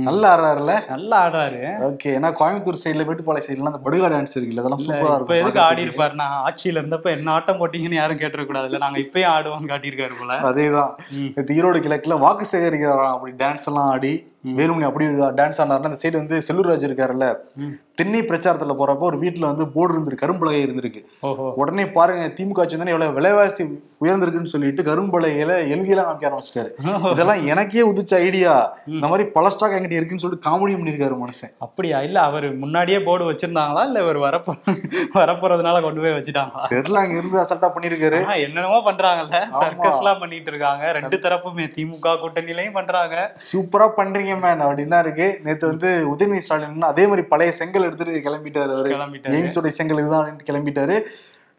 நல்லா 0.05 0.27
ஆடுறாருல? 0.31 0.73
நல்லா 0.89 1.19
ஆடுறாரு. 1.21 1.61
ஓகே 1.85 2.09
ஏன்னா 2.17 2.29
கோயம்புத்தூர் 2.39 2.81
சைடுல 2.81 3.05
மேட்டுப்பாளைய 3.05 3.45
சைடுல 3.45 3.71
அந்த 3.71 3.79
படுகா 3.85 4.07
டான்ஸ் 4.07 4.35
இருக்குல்ல 4.35 4.63
அதெல்லாம் 4.63 4.83
சூப்பரா 4.83 5.15
இப்ப 5.15 5.33
எதுக்கு 5.33 5.47
இருக்கும் 5.47 5.67
ஆடி 5.69 5.85
இருப்பாருன்னா 5.85 6.27
ஆட்சியில 6.43 6.81
இருந்தப்ப 6.81 7.09
என்ன 7.11 7.31
ஆட்டம் 7.31 7.59
போட்டீங்கன்னு 7.61 7.99
யாரும் 7.99 8.19
கேட்டுற 8.19 8.43
கூடாதுல்ல 8.43 8.81
நாங்க 8.83 8.99
இப்பயும் 8.99 9.31
ஆடுவோம்னு 9.31 9.71
காட்டியிருக்காரு 9.71 10.15
போல. 10.19 10.35
அதேதான். 10.49 10.91
ஈரோடு 11.57 11.79
கிழக்குல 11.79 12.17
வாக்கு 12.19 12.45
சேகரிக்கிறாராம் 12.53 13.15
அப்படி 13.15 13.33
டான்ஸ் 13.39 13.67
எல்லாம் 13.67 13.89
ஆடி 13.89 14.13
வேலுமணி 14.57 14.85
அப்படி 14.87 15.05
டான்ஸ் 15.39 15.59
ஆடினாருன்னா 15.61 15.89
அந்த 15.91 16.01
சைடு 16.03 16.15
வந்து 16.21 16.37
செல்லூர்ராஜ் 16.47 16.87
இருக்காருல்ல. 16.87 17.25
தென்னை 17.99 18.19
பிரச்சாரத்துல 18.29 18.73
போறப்போ 18.79 19.05
ஒரு 19.09 19.17
வீட்டுல 19.23 19.45
வந்து 19.49 19.65
போர்டு 19.73 19.93
இருந்திருக்கு 19.93 20.23
கரும்பலகை 20.23 20.61
இருந்திருக்கு. 20.65 21.01
உடனே 21.61 21.85
பாருங்க 21.97 22.27
திமுக 22.37 22.61
ஆட்சி 22.61 22.75
வந்தோடனே 22.75 22.93
எவ்வளவு 22.95 23.15
விலைவாசி 23.17 23.63
உயர்ந்திருக்குன்னு 24.03 24.51
சொல்லிட்டு 24.53 24.81
கரும்பலகையில 24.89 25.55
எழுதியெல்லாம் 25.73 26.07
காமிக்க 26.07 26.29
ஆரம்பிச்சிட்டாரு. 26.29 26.71
இதெல்லாம் 27.11 27.41
எனக்கே 27.53 27.83
உதிச்ச 27.89 28.13
ஐடியா 28.27 28.53
இந்த 28.93 29.05
மாதிரி 29.11 29.25
பல 29.35 29.51
ஸ்டாக் 29.55 29.75
என்கிட்ட 29.77 29.99
இருக்குன்னு 29.99 30.23
சொல்லிட்டு 30.23 30.47
காமெடி 30.47 30.73
பண்ணிருக்காரு 30.77 31.17
மனுஷன். 31.23 31.53
அப்படியா? 31.65 31.99
இல்ல 32.07 32.17
அவர் 32.29 32.47
முன்னாடியே 32.63 33.01
போர்டு 33.07 33.29
வச்சிருந்தாங்களா? 33.31 33.83
இல்ல 33.89 34.03
இவர் 34.05 34.19
வரப்போ 34.27 34.55
வரப்போறதுனால 35.19 35.83
கொண்டு 35.87 36.03
போய் 36.05 36.17
வச்சுட்டாங்களா? 36.17 36.65
தெரியல 36.73 37.03
அங்க 37.03 37.17
இருந்து 37.21 37.41
அசல்ட்டா 37.43 37.71
பண்ணிருக்காரு 37.75 38.21
என்னென்னமோ 38.47 38.81
பண்றாங்கல்ல. 38.89 39.43
சர்க்கஸ் 39.61 40.01
எல்லாம் 40.01 40.21
பண்ணிட்டு 40.23 40.51
இருக்காங்க. 40.53 40.83
ரெண்டு 40.99 41.19
தரப்புமே 41.27 41.67
திமுக 41.77 42.17
கூட்டணியிலையும் 42.25 42.77
பண்றாங்க. 42.79 43.15
சூப்பரா 43.53 43.89
பண்றீங்க. 44.01 44.29
மேன் 44.43 44.63
அப்படின்னு 44.65 44.93
தான் 44.93 45.03
இருக்கு. 45.05 45.27
நேத்து 45.45 45.65
வந்து 45.71 45.89
உதயநிதி 46.13 46.43
ஸ்டாலின் 46.45 46.89
அதே 46.91 47.03
மாதிரி 47.09 47.23
பழைய 47.33 47.51
செங்கல் 47.59 47.87
எடுத்துட்டு 47.87 48.23
கிளம்பிட்டாரு 48.27 48.71
அவரு. 48.77 48.89
கிளம்பிட்டாரு. 48.95 49.35
எய்ம்ஸோட 49.37 49.71
செங்கல் 49.79 50.01
இதுதான் 50.03 50.39
கிளம்பிட்டாரு. 50.49 50.97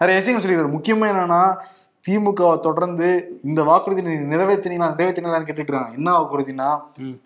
நிறைய 0.01 0.17
விஷயங்கள் 0.19 0.45
சொல்லியிருக்காரு. 0.45 0.77
முக்கியமா 0.77 1.09
என்னன்னா 1.13 1.43
திமுக 2.05 2.43
வை 2.47 2.55
தொடர்ந்து 2.67 3.09
இந்த 3.49 3.61
வாக்குறுதி 3.69 4.03
நீ 4.07 4.15
நிறைவேற்றினீங்களா 4.31 4.89
நிறைவேற்றினீங்களான்னு 4.95 5.49
கேட்டுட்டு 5.49 5.81
என்ன 5.99 6.09
வாக்குறுதினா. 6.17 6.69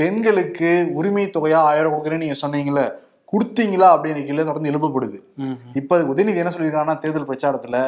பெண்களுக்கு 0.01 0.71
உரிமை 0.99 1.25
தொகையா 1.37 1.61
ஆயிரம் 1.69 1.93
கொடுக்குறேன்னு 1.93 2.25
நீங்க 2.25 2.39
சொன்னீங்கல்ல 2.43 2.83
கொடுத்தீங்களா 3.33 3.89
அப்படின்னு 3.95 4.27
கீழே 4.27 4.43
தொடர்ந்து 4.49 4.71
எழுப்பப்படுது. 4.73 5.19
இப்ப 5.81 6.01
உதயநிதி 6.13 6.43
என்ன 6.43 6.53
சொல்லியிருக்காங்கன்னா 6.57 6.99
தேர்தல் 7.05 7.31
பிரச்சாரத்துல 7.31 7.79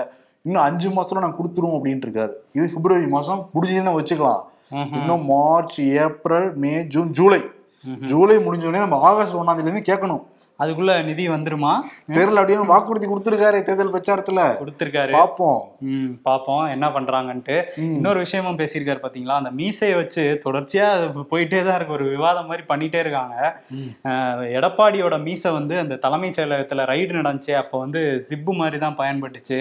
இன்னும் 0.46 0.64
அஞ்சு 0.68 0.88
மாசத்துல 0.96 1.22
நான் 1.24 1.36
கொடுத்துருவோம் 1.38 1.76
அப்படின்ட்டு 1.78 2.06
இருக்காரு. 2.08 2.32
இது 2.56 2.66
பிப்ரவரி 2.74 3.08
மாசம் 3.16 3.40
முடிஞ்சதுன்னு 3.54 3.94
வச்சுக்கலாம். 3.98 4.42
இன்னும் 4.70 5.24
March 5.24 5.80
April 5.80 6.56
May 6.56 6.82
June 6.84 7.10
July. 7.10 7.40
July 8.06 8.36
முடிஞ்ச 8.36 8.66
உடனே 8.66 8.78
நம்ம 8.78 8.98
ஆகஸ்ட் 8.98 9.34
தேதியில 9.34 9.66
இருந்து 9.66 9.94
கேட்கணும். 9.94 10.24
அதுக்குள்ள 10.62 11.04
நிதி 11.04 11.28
வந்துருமா? 11.28 11.72
தேர்தல் 12.14 12.36
அப்படியே 12.36 12.58
வாக்குறுதி 12.66 13.06
கொடுத்துருக்காரு 13.06 13.58
தேர்தல் 13.62 13.92
பிரச்சாரத்துல. 13.92 14.40
கொடுத்திருக்காரு. 14.60 15.12
பாப்போம். 15.18 15.60
ம் 15.80 16.12
பாப்போம். 16.28 16.64
என்ன 16.70 16.86
பண்றாங்கன்ட்டு. 16.88 17.56
இன்னொரு 17.76 18.18
விஷயமும் 18.18 18.58
பேசியிருக்காரு 18.58 19.00
பாத்தீங்களா? 19.04 19.36
அந்த 19.42 19.50
மீசையை 19.50 19.96
வச்சு 19.96 20.40
தொடர்ச்சியா 20.46 20.86
அது 20.96 21.06
போயிட்டே 21.32 21.60
தான் 21.64 21.74
இருக்கு. 21.74 21.96
ஒரு 21.98 22.04
விவாதம் 22.04 22.46
மாதிரி 22.46 22.64
பண்ணிட்டே 22.72 22.98
இருக்காங்க. 22.98 23.36
எடப்பாடியோட 24.58 25.22
மீசை 25.22 25.52
வந்து 25.52 25.78
அந்த 25.78 25.96
தலைமைச் 25.96 26.38
செயலகத்துல 26.38 26.86
ரைடு 26.92 27.14
நடந்துச்சு. 27.20 27.54
அப்போ 27.54 27.78
வந்து 27.78 28.02
ஜிப்பு 28.30 28.52
மாதிரி 28.52 28.78
தான் 28.78 28.98
பயன்பட்டுச்சு. 29.02 29.60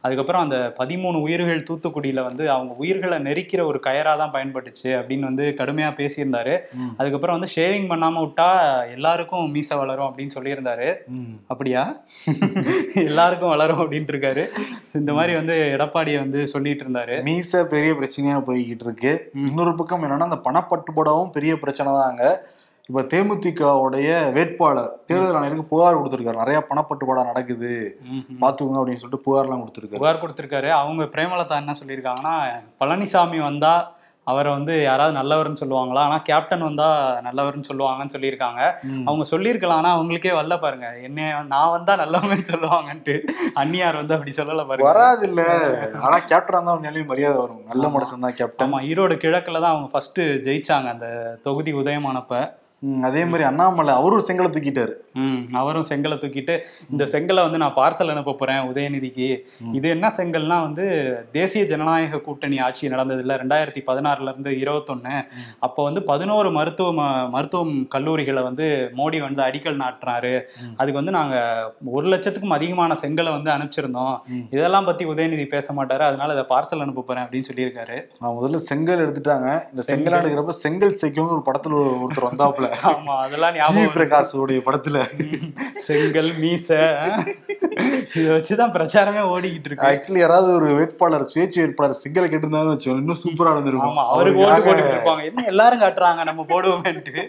அதுக்கப்புறம் 0.00 0.42
அந்த 0.42 0.74
பதிமூணு 0.78 1.18
உயிர்கள் 1.26 1.66
தூத்துக்குடியில 1.70 2.22
வந்து 2.22 2.50
அவங்க 2.50 2.72
உயிர்களை 2.74 3.18
நெரிக்கிற 3.18 3.60
ஒரு 3.64 3.80
கயரா 3.86 4.16
தான் 4.16 4.32
பயன்பட்டுச்சு 4.32 4.90
அப்படின்னு 5.00 5.30
வந்து 5.30 5.54
கடுமையா 5.58 5.90
பேசியிருந்தாரு. 6.00 6.54
அதுக்கப்புறம் 6.96 7.38
வந்து 7.38 7.52
ஷேவிங் 7.56 7.90
பண்ணாம 7.94 8.22
விட்டா 8.26 8.50
எல்லாருக்கும் 8.96 9.50
மீசை 9.50 9.78
வளரும் 9.78 10.08
அப்படின்னு 10.10 10.32
சொல்லியிருந்தாரு. 10.36 10.88
அப்படியா? 11.52 11.82
எல்லாருக்கும் 13.06 13.52
வளரும் 13.54 13.82
அப்படின்ட்டு 13.82 14.14
இருக்காரு 14.14 14.44
இந்த 15.00 15.12
மாதிரி 15.18 15.34
வந்து 15.40 15.56
எடப்பாடியை 15.76 16.18
வந்து 16.24 16.40
சொல்லிட்டு 16.54 16.84
இருந்தாரு 16.86 17.16
மீச 17.28 17.62
பெரிய 17.74 17.92
பிரச்சனையா 18.00 18.40
போய்கிட்டு 18.48 18.86
இருக்கு 18.88 19.14
இன்னொரு 19.48 19.74
பக்கம் 19.80 20.04
என்னன்னா 20.08 20.30
அந்த 20.30 20.40
பணப்பட்டுப்படாவும் 20.48 21.32
பெரிய 21.38 21.54
பிரச்சனை 21.62 21.88
தான் 21.98 22.10
அங்க. 22.10 22.26
இப்ப 22.88 23.02
தேமுதிகவுடைய 23.12 24.08
வேட்பாளர் 24.36 24.90
தேர்தல் 25.08 25.36
ஆணையருக்கு 25.38 25.70
புகார் 25.70 25.98
கொடுத்திருக்காரு. 25.98 26.42
நிறைய 26.42 26.58
பணப்பட்டுப்பாடா 26.70 27.22
நடக்குது. 27.28 27.70
பாத்துக்கோங்க 28.42 28.80
அப்படின்னு 28.80 29.02
சொல்லிட்டு 29.02 29.24
புகார்லாம் 29.26 29.62
கொடுத்திருக்காரு. 29.62 30.00
புகார் 30.02 30.22
கொடுத்திருக்காரு. 30.22 30.68
அவங்க 30.80 31.04
பிரேமலதா 31.14 31.60
என்ன 31.62 31.74
சொல்லியிருக்காங்கன்னா 31.80 32.34
பழனிசாமி 32.82 33.40
வந்தா 33.48 33.74
அவரை 34.26 34.50
வந்து 34.52 34.74
யாராவது 34.82 35.14
நல்லவர்னு 35.18 35.60
சொல்லுவாங்களா? 35.62 36.02
ஆனா 36.08 36.18
கேப்டன் 36.28 36.66
வந்தா 36.66 36.88
நல்லவர்னு 37.26 37.68
சொல்லுவாங்கன்னு 37.70 38.14
சொல்லியிருக்காங்க. 38.14 38.60
அவங்க 39.08 39.24
சொல்லியிருக்கலாம் 39.32 39.80
ஆனா 39.82 39.92
அவங்களுக்கே 39.96 40.32
வரல 40.38 40.56
பாருங்க. 40.58 40.88
என்ன 41.08 41.20
நான் 41.52 41.74
வந்தா 41.74 41.94
நல்லவங்கன்னு 42.02 42.50
சொல்லுவாங்கன்ட்டு 42.52 43.16
அந்நியார் 43.62 44.00
வந்து 44.00 44.16
அப்படி 44.16 44.34
சொல்லல 44.40 44.66
பாருங்க. 44.66 44.88
வராது 44.90 45.26
இல்ல 45.30 45.42
ஆனா 46.06 46.18
கேப்டனா 46.30 46.60
தான் 46.60 46.76
உண்மையிலேயே 46.76 47.06
மரியாதை 47.12 47.38
வரும். 47.42 47.62
நல்ல 47.72 47.86
மனுஷன் 47.94 48.26
தான் 48.26 48.38
கேப்டன் 48.40 48.66
ஆமா 48.68 48.80
ஈரோடு 48.90 49.16
கிழக்குல 49.24 49.60
தான் 49.60 49.74
அவங்க 49.74 49.90
ஃபர்ஸ்ட் 49.94 50.20
ஜெயிச்சாங்க 50.46 50.90
அந்த 50.96 51.08
தொகுதி 51.48 51.74
உதயமானப்ப. 51.82 52.34
அதே 53.02 53.24
மாதிரி 53.24 53.42
அண்ணாமலை 53.42 53.94
அவரும் 53.94 54.24
செங்கலை 54.28 54.50
தூக்கிட்டாரு. 54.50 54.92
ம் 55.12 55.46
அவரும் 55.52 55.86
செங்கலை 55.88 56.16
தூக்கிட்டு 56.16 56.54
இந்த 56.90 57.04
செங்கலை 57.04 57.42
வந்து 57.42 57.58
நான் 57.58 57.74
பார்சல் 57.74 58.10
அனுப்ப 58.10 58.32
போறேன் 58.32 58.70
உதயநிதிக்கு. 58.70 59.28
இது 59.72 59.88
என்ன 59.88 60.12
செங்கல்னா 60.16 60.60
வந்து 60.60 60.84
தேசிய 61.32 61.64
ஜனநாயக 61.64 62.20
கூட்டணி 62.20 62.58
ஆட்சி 62.58 62.88
நடந்தது 62.88 63.20
இல்ல 63.20 63.36
ரெண்டாயிரத்தி 63.36 63.82
பதினாறுல 63.86 64.22
இருந்து 64.22 64.50
இருபத்தொன்னு. 64.50 65.14
அப்போ 65.58 65.84
வந்து 65.84 66.02
பதினோரு 66.02 66.50
மருத்துவ 66.50 66.92
மருத்துவம் 67.28 67.88
கல்லூரிகளை 67.94 68.42
வந்து 68.42 68.66
மோடி 68.96 69.20
வந்து 69.20 69.42
அடிக்கல் 69.42 69.80
நாட்டினாரு 69.80 70.42
ம். 70.62 70.74
அதுக்கு 70.76 70.92
வந்து 70.92 71.10
நாங்க 71.10 71.36
ஒரு 71.92 72.08
லட்சத்துக்கும் 72.08 72.50
அதிகமான 72.50 72.94
செங்கலை 73.02 73.30
வந்து 73.30 73.50
அனுப்பிச்சிருந்தோம். 73.50 74.16
இதெல்லாம் 74.50 74.84
பத்தி 74.84 75.04
உதயநிதி 75.04 75.48
பேச 75.48 75.72
மாட்டாரு 75.72 76.00
அதனால 76.00 76.32
இதை 76.32 76.44
பார்சல் 76.48 76.80
அனுப்ப 76.80 77.02
போறேன் 77.02 77.24
அப்படின்னு 77.24 77.50
சொல்லியிருக்காரு. 77.52 77.98
நான் 78.20 78.34
முதல்ல 78.34 78.56
செங்கல் 78.56 79.04
எடுத்துட்டாங்க. 79.06 79.48
இந்த 79.70 79.82
செங்கல். 79.82 80.20
எடுக்கிறப்ப 80.20 80.48
செங்கல் 80.48 80.96
சைக்கிள்னு 81.02 81.30
ஒரு 81.30 81.42
படத்துல 81.46 81.72
ஒருத்தர் 82.04 82.30
வந்தாப்புல. 82.30 82.70
ஆமா 82.82 83.16
அதெல்லாம் 83.18 83.54
ஞாபகம். 83.54 83.92
பிரகாஷ் 83.94 84.36
உடைய 84.36 84.60
படத்துல 84.64 84.98
செங்கல் 85.76 86.32
மீச 86.40 86.68
இதை 88.18 88.28
வச்சுதான் 88.36 88.72
பிரச்சாரமே 88.76 89.22
ஓடிக்கிட்டு 89.34 89.68
இருக்கு. 89.70 89.86
ஆக்சுவலி 89.90 90.22
யாராவது 90.22 90.50
ஒரு 90.58 90.68
வேட்பாளர் 90.78 91.26
சுயேட்சை 91.32 91.60
வேட்பாளர் 91.62 92.00
செங்கலை 92.02 92.28
கேட்டிருந்தாங்கன்னு 92.32 92.74
வச்சுக்கோங்க 92.74 93.04
இன்னும் 93.04 93.20
சூப்பரா 93.24 93.52
இருந்திருக்கும். 93.54 93.96
ஆமா 93.96 94.04
அவருக்கு 94.14 94.42
ஓட்டு 94.44 94.64
போட்டுட்டு 94.66 94.94
இருப்பாங்க 94.94 95.24
என்ன 95.30 95.44
எல்லாரும் 95.52 95.82
காட்டுறாங்க 95.84 96.24
நம்ம 96.30 96.46
போடுவோமேன்ட்டு. 96.52 97.24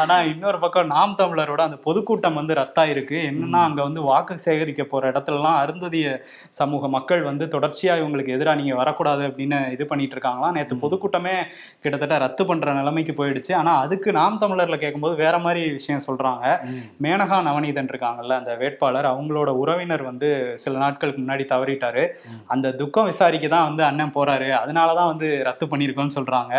ஆனா 0.00 0.16
இன்னொரு 0.32 0.58
பக்கம் 0.58 0.92
நாம் 0.96 1.16
தமிழரோட 1.18 1.62
அந்த 1.68 1.78
பொதுக்கூட்டம் 1.86 2.38
வந்து 2.40 2.54
ரத்தாயிருக்கு. 2.60 3.18
என்னன்னா 3.30 3.62
அங்க 3.68 3.80
வந்து 3.82 4.02
வாக்கு 4.10 4.38
சேகரிக்க 4.46 4.84
போற 4.84 5.10
இடத்துலலாம் 5.12 5.58
அருந்ததிய 5.62 6.06
சமூக 6.60 6.88
மக்கள் 6.96 7.22
வந்து 7.22 7.46
தொடர்ச்சியா 7.54 7.94
இவங்களுக்கு 8.00 8.34
எதிராக 8.36 8.60
நீங்க 8.60 8.74
வரக்கூடாது 8.74 9.22
அப்படின்னு 9.28 9.58
இது 9.72 9.86
பண்ணிட்டு 9.86 10.16
இருக்காங்களாம் 10.16 10.56
நேத்து 10.58 10.76
பொதுக்கூட்டமே 10.84 11.36
கிட்டத்தட்ட 11.82 12.18
ரத்து 12.18 12.46
பண்ற 12.46 12.74
நிலைமைக்கு 12.74 13.14
போயிடுச்சு. 13.18 13.52
ஆனா 13.54 13.72
அதுக்கு 13.80 14.12
நாம் 14.12 14.40
தமிழர்ல 14.40 14.76
கேட்கும்போது 14.84 15.16
வேற 15.24 15.34
மாதிரி 15.38 15.62
விஷயம் 15.78 16.04
சொல்றாங்க. 16.08 16.44
மேனகா 17.02 17.38
நவநீதன் 17.48 17.90
இருக்காங்கல்ல 17.92 18.38
அந்த 18.40 18.52
வேட்பாளர் 18.60 19.08
அவங்களோட 19.12 19.50
உறவினர் 19.62 19.95
வந்து 20.08 20.28
சில 20.62 20.74
நாட்களுக்கு 20.82 21.20
முன்னாடி 21.22 21.44
தவறிட்டாரு. 21.52 22.04
அந்த 22.54 22.72
துக்கம் 22.80 23.08
விசாரிக்க 23.10 23.48
தான் 23.54 23.66
வந்து 23.68 23.82
அண்ணன் 23.88 24.14
போறாரு. 24.16 24.48
அதனாலதான் 24.62 25.10
வந்து 25.12 25.28
ரத்து 25.48 25.66
பண்ணிருக்கோம்னு 25.72 26.16
சொல்றாங்க. 26.18 26.54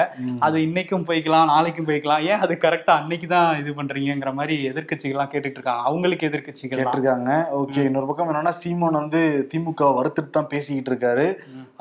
அது 0.47 0.57
இன்னைக்கும் 0.67 1.07
போய்க்கலாம் 1.09 1.51
நாளைக்கும் 1.53 1.89
போய்க்கலாம். 1.89 2.23
ஏன் 2.31 2.43
அது 2.47 2.55
கரெக்டா 2.65 2.95
அன்னைக்கு 3.01 3.29
தான் 3.35 3.49
இது 3.61 3.73
பண்றீங்கங்கிற 3.79 4.33
மாதிரி 4.39 4.57
எதிர்க்கட்சிகள்லாம் 4.71 5.31
கேட்டுட்டு 5.33 5.59
இருக்காங்க 5.59 5.85
அவங்களுக்கு 5.91 6.29
எதிர்க்கட்சிகள் 6.29 6.81
கேட்டிருக்காங்க. 6.81 7.31
ஓகே 7.61 7.85
இன்னொரு 7.89 8.09
பக்கம் 8.09 8.31
என்னன்னா 8.33 8.55
சீமான் 8.63 9.01
வந்து 9.01 9.21
திமுக 9.53 9.93
வறுத்துட்டு 9.99 10.35
தான் 10.39 10.51
பேசிக்கிட்டு 10.55 10.91
இருக்காரு. 10.93 11.27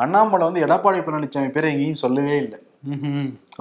அண்ணாமலை 0.04 0.44
வந்து 0.48 0.64
எடப்பாடி 0.68 1.00
பழனிசாமி 1.04 1.50
பேரை 1.56 1.68
எங்கேயும் 1.74 2.02
சொல்லவே 2.04 2.36
இல்லை. 2.44 2.58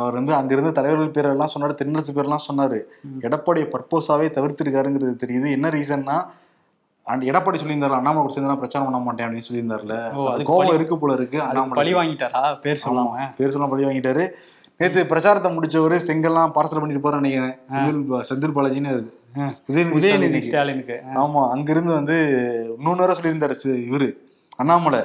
அவர் 0.02 0.18
வந்து 0.18 0.34
அங்கிருந்த 0.38 0.72
தலைவர்கள் 0.78 1.14
பேரெல்லாம் 1.16 1.52
சொன்னாரு 1.54 1.74
தென்னரசு 1.80 2.12
பேரெல்லாம் 2.16 2.44
சொன்னாரு. 2.48 2.80
எடப்பாடியை 3.28 3.68
பர்போஸாவே 3.74 4.28
தவிர்த்திருக்காருங்கிறது 4.38 5.14
தெரியுது. 5.24 5.48
என்ன 5.58 5.70
ரீசன்னா 5.76 6.18
அந்த 7.06 7.32
எடப்பாடி 7.32 7.56
சொல்லியிருந்தாரு 7.64 7.94
அண்ணாமலை 7.94 8.16
கூட 8.16 8.34
சேர்ந்து 8.34 8.56
பிரச்சாரம் 8.56 8.92
பண்ண 8.92 9.04
மாட்டேன் 9.04 9.28
அப்படின்னு 9.28 9.42
சொல்லியிருந்தாருல. 9.52 10.10
அது 10.34 10.44
கோபம் 10.44 10.68
பழி- 10.68 10.74
இருக்கு 10.74 10.98
போல 10.98 11.14
இருக்கு 11.14 11.38
பழி 11.38 11.50
அண்ணாமலை 11.50 11.94
வாங்கிட்டாரா? 11.94 12.60
பேர் 12.60 12.82
சொல்லாம. 12.90 13.36
பேர் 13.38 13.50
சொல்ல 13.50 13.68
பழி 13.68 13.84
வாங்கிட்டாரு. 13.84 14.30
நேத்து 14.78 15.06
பிரச்சாரத்தை 15.06 15.58
முடிச்சவரு 15.58 16.00
செங்கல்லாம் 16.08 16.52
பார்சல் 16.56 16.80
பண்ணிட்டு 16.80 17.12
போறாரு 17.12 17.20
நினைக்கிறேன். 17.20 17.56
செந்தில் 17.72 18.16
செந்தில் 18.16 18.58
பாலாஜின்னு 18.58 18.88
அது. 18.88 19.20
உதயநிதி 19.76 19.98
ஸ்டாலினுக்கு. 19.98 21.02
ஆமா 21.16 21.50
அங்கிருந்து 21.50 21.94
வந்து 21.94 22.14
இன்னொன்னு 22.80 23.16
சொல்லியிருந்தாரு 23.22 23.54
இவரு. 23.66 24.14
அண்ணாமலை. 24.60 25.00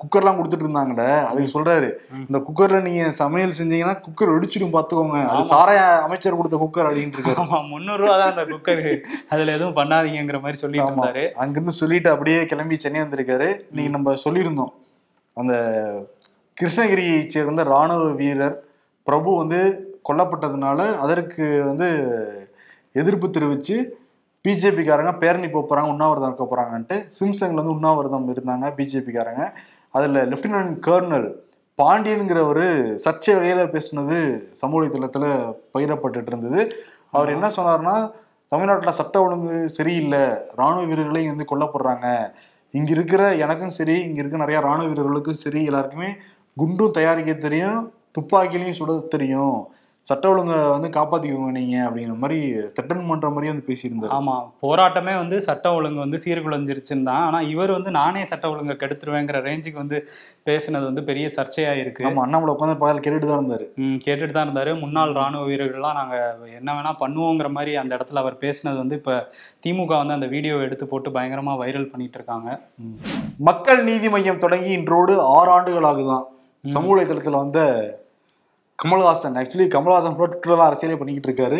குக்கர்லாம் 0.00 0.36
கொடுத்துட்டு 0.38 0.64
இருந்தாங்கல்ல 0.64 1.04
அதுக்கு 1.28 1.52
சொல்றாரு. 1.54 1.88
இந்த 2.20 2.38
குக்கர்ல 2.46 2.80
நீங்க 2.84 3.04
சமையல் 3.18 3.56
செஞ்சீங்கன்னா 3.58 3.94
குக்கர் 4.04 4.32
வெடிச்சிடும் 4.34 4.74
பாத்துக்கோங்க 4.74 5.20
அது. 5.28 5.42
சாராய 5.50 5.78
அமைச்சர் 6.04 6.38
கொடுத்த 6.38 6.58
குக்கர் 6.60 6.88
அப்படின்ட்டு 6.88 7.18
இருக்காரு 7.18 7.40
ஆமா 7.44 7.58
முந்நூறு 7.70 8.00
ரூபா 8.02 8.16
தான் 8.16 8.32
அந்த 8.34 8.44
குக்கர் 8.52 8.82
அதுல 9.30 9.54
எதுவும் 9.56 9.78
பண்ணாதீங்கங்கிற 9.78 10.40
மாதிரி 10.40 10.60
ஆமா. 10.78 10.90
இருந்தாரு 10.90 11.24
அங்கிருந்து 11.42 11.74
சொல்லிட்டு 11.80 12.10
அப்படியே 12.12 12.40
கிளம்பி 12.50 12.78
சென்னை 12.78 13.00
வந்திருக்காரு 13.02 13.48
இன்னைக்கு 13.64 13.94
நம்ம 13.96 14.14
சொல்லியிருந்தோம் 14.24 14.72
அந்த 15.36 15.54
கிருஷ்ணகிரியை 16.56 17.18
சேர்ந்த 17.28 17.62
ராணுவ 17.68 18.04
வீரர் 18.16 18.56
பிரபு 19.06 19.30
வந்து 19.38 19.60
கொல்லப்பட்டதுனால 20.08 20.80
அதற்கு 20.98 21.44
வந்து 21.66 21.88
எதிர்ப்பு 22.94 23.26
தெரிவிச்சு 23.30 23.76
பிஜேபிக்காரங்க 24.44 25.10
பேரணி 25.18 25.48
போக 25.50 25.62
போறாங்க 25.66 25.90
உண்ணாவிரதம் 25.94 26.30
இருக்க 26.30 26.44
போறாங்கன்ட்டு 26.52 26.96
சிம்சங்ல 27.16 27.60
வந்து 27.60 27.76
உண்ணாவிரதம் 27.76 28.30
இருந்தாங்க 28.34 28.68
பிஜேபிக்காரங்க. 28.78 29.44
அதுல 29.94 30.22
லெப்டினன்ட் 30.30 30.72
கர்னல் 30.86 31.28
பாண்டியன்கிற 31.78 32.40
ஒரு 32.46 32.64
சர்ச்சை 33.04 33.32
வகையில 33.36 33.62
பேசுனது 33.74 34.16
சமூக 34.60 34.78
வலைதளத்துல 34.78 35.26
பகிரப்பட்டுட்டு 35.74 36.30
இருந்தது. 36.32 36.60
அவர் 37.10 37.34
என்ன 37.36 37.46
சொன்னார்னா 37.56 37.94
தமிழ்நாட்டுல 38.52 38.92
சட்ட 39.00 39.16
ஒழுங்கு 39.22 39.54
சரியில்லை 39.76 40.24
ராணுவ 40.60 40.82
வீரர்களே 40.90 41.22
இங்க 41.22 41.34
வந்து 41.34 41.50
கொல்லப்படுறாங்க 41.52 42.08
இங்க 42.74 42.90
இருக்கிற 42.90 43.22
எனக்கும் 43.44 43.76
சரி 43.78 43.96
இங்க 44.08 44.18
இருக்க 44.20 44.36
நிறைய 44.36 44.58
ராணுவ 44.60 44.88
வீரர்களுக்கும் 44.90 45.42
சரி 45.44 45.62
எல்லாருக்குமே 45.64 46.10
குண்டும் 46.56 46.96
தயாரிக்க 46.98 47.32
தெரியும் 47.46 47.80
துப்பாக்கிலையும் 48.18 48.78
சுட 48.78 48.92
தெரியும். 49.08 49.58
சட்ட 50.06 50.24
ஒழுங்கை 50.30 50.56
வந்து 50.72 50.88
காப்பாத்திக்கோங்க 50.94 51.50
நீங்க 51.56 51.74
அப்படிங்கிற 51.84 52.14
மாதிரி 52.22 52.38
த்ரெட்டன் 52.76 53.08
பண்ற 53.08 53.26
மாதிரி 53.30 53.50
வந்து 53.50 53.66
பேசியிருந்தாரு. 53.68 54.12
ஆமா 54.16 54.34
போராட்டமே 54.64 55.14
வந்து 55.20 55.36
சட்ட 55.46 55.66
ஒழுங்கு 55.76 56.00
வந்து 56.02 56.18
சீர்குலைஞ்சிருச்சுன்னு 56.24 57.06
தான். 57.10 57.24
ஆனா 57.26 57.40
இவர் 57.50 57.72
வந்து 57.76 57.90
நானே 57.98 58.22
சட்ட 58.30 58.50
ஒழுங்கை 58.52 58.74
கெடுத்துருவேங்கிற 58.80 59.40
ரேஞ்சுக்கு 59.46 59.82
வந்து 59.82 59.98
பேசுனது 60.46 60.84
வந்து 60.90 61.04
பெரிய 61.10 61.28
சர்ச்சையா 61.36 61.74
இருக்கு 61.82 62.06
ஆமா 62.08 62.24
அண்ணாமலை 62.24 62.54
உட்காந்து 62.54 62.76
பக்கத்துல 62.80 63.04
கேட்டுட்டு 63.04 63.30
தான் 63.30 63.40
இருந்தாரு. 63.40 63.66
ம், 63.82 63.96
கேட்டுட்டு 64.06 64.36
தான் 64.36 64.46
இருந்தாரு. 64.48 64.72
முன்னாள் 64.82 65.16
ராணுவ 65.20 65.44
வீரர்கள்லாம் 65.50 65.98
நாங்க 66.00 66.16
என்ன 66.58 66.68
வேணா 66.74 66.94
பண்ணுவோங்கிற 67.02 67.50
மாதிரி 67.52 67.74
அந்த 67.82 67.92
இடத்துல 67.98 68.22
அவர் 68.24 68.42
பேசினது 68.42 68.78
வந்து 68.82 68.98
இப்ப 69.00 69.16
திமுக 69.64 69.94
வந்து 69.96 70.18
அந்த 70.18 70.28
வீடியோ 70.34 70.56
எடுத்து 70.66 70.86
போட்டு 70.86 71.16
பயங்கரமா 71.16 71.54
வைரல் 71.62 71.90
பண்ணிட்டு 71.92 72.18
இருக்காங்க. 72.20 72.48
மக்கள் 73.42 73.82
நீதி 73.84 74.08
மையம் 74.08 74.42
தொடங்கி 74.42 74.72
இன்றோடு 74.72 75.14
ஆறு 75.32 75.50
ஆண்டுகள் 75.52 75.90
ஆகுதான் 75.90 76.26
சமூக 76.64 76.92
வலைதளத்துல 76.92 77.42
வந்த 77.42 77.60
கமல்ஹாசன். 78.82 79.36
ஆக்சுவலி 79.40 79.66
கமல்ஹாசன் 79.74 80.16
கூட 80.20 80.28
ட்விட்டர்ல 80.32 80.64
அரசியலே 80.68 80.96
பண்ணிக்கிட்டு 81.00 81.28
இருக்காரு. 81.28 81.58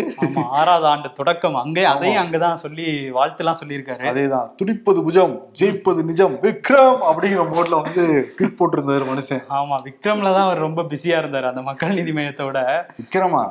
ஆறாவது 0.58 0.86
ஆண்டு 0.86 1.12
தொடக்கம். 1.12 1.54
அங்கே 1.54 1.84
அதையும் 1.84 2.22
அங்கதான் 2.22 2.60
சொல்லி 2.62 2.86
வாழ்த்துலாம் 3.18 3.58
சொல்லியிருக்காரு. 3.60 4.04
அதேதான். 4.10 4.48
துடிப்பது 4.60 5.02
புஜம் 5.02 5.34
ஜெயிப்பது 5.60 6.02
நிஜம். 6.10 6.34
விக்ரம் 6.46 7.00
அப்படிங்கிற 7.10 7.44
மோட்ல 7.52 7.80
வந்து 7.82 8.34
ட்வீட் 8.36 8.56
போட்டிருந்தாரு 8.60 9.06
மனுஷன். 9.12 9.42
ஆமா 9.58 9.78
விக்ரம்ல 9.88 10.32
தான் 10.36 10.46
அவர் 10.48 10.64
ரொம்ப 10.66 10.82
பிஸியா 10.82 11.18
இருந்தாரு 11.22 11.48
அந்த 11.52 11.62
மக்கள் 11.62 11.94
நீதி 11.94 12.12
மையத்தோட. 12.12 12.58
விக்ரமா. 13.00 13.44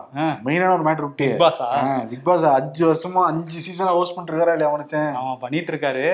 மெயினான 0.46 0.74
ஒரு 0.74 0.86
மேட்டர் 0.90 1.08
விட்டு. 1.08 1.30
பிக் 1.30 1.42
பாஸா 1.42 1.68
பிக் 2.10 2.24
பாஸ் 2.24 2.44
அஞ்சு 2.44 2.84
வருஷமா 2.92 3.24
அஞ்சு 3.32 3.60
சீசனா 3.68 3.94
ஹோஸ்ட் 4.00 4.18
பண்ணிருக்காரா 4.18 4.56
இல்லையா 4.58 4.74
மனுஷன்? 4.76 5.10
ஆமா 5.22 5.36
பண்ணிட்டு 5.40 5.74
இருக்காரு. 5.74 6.06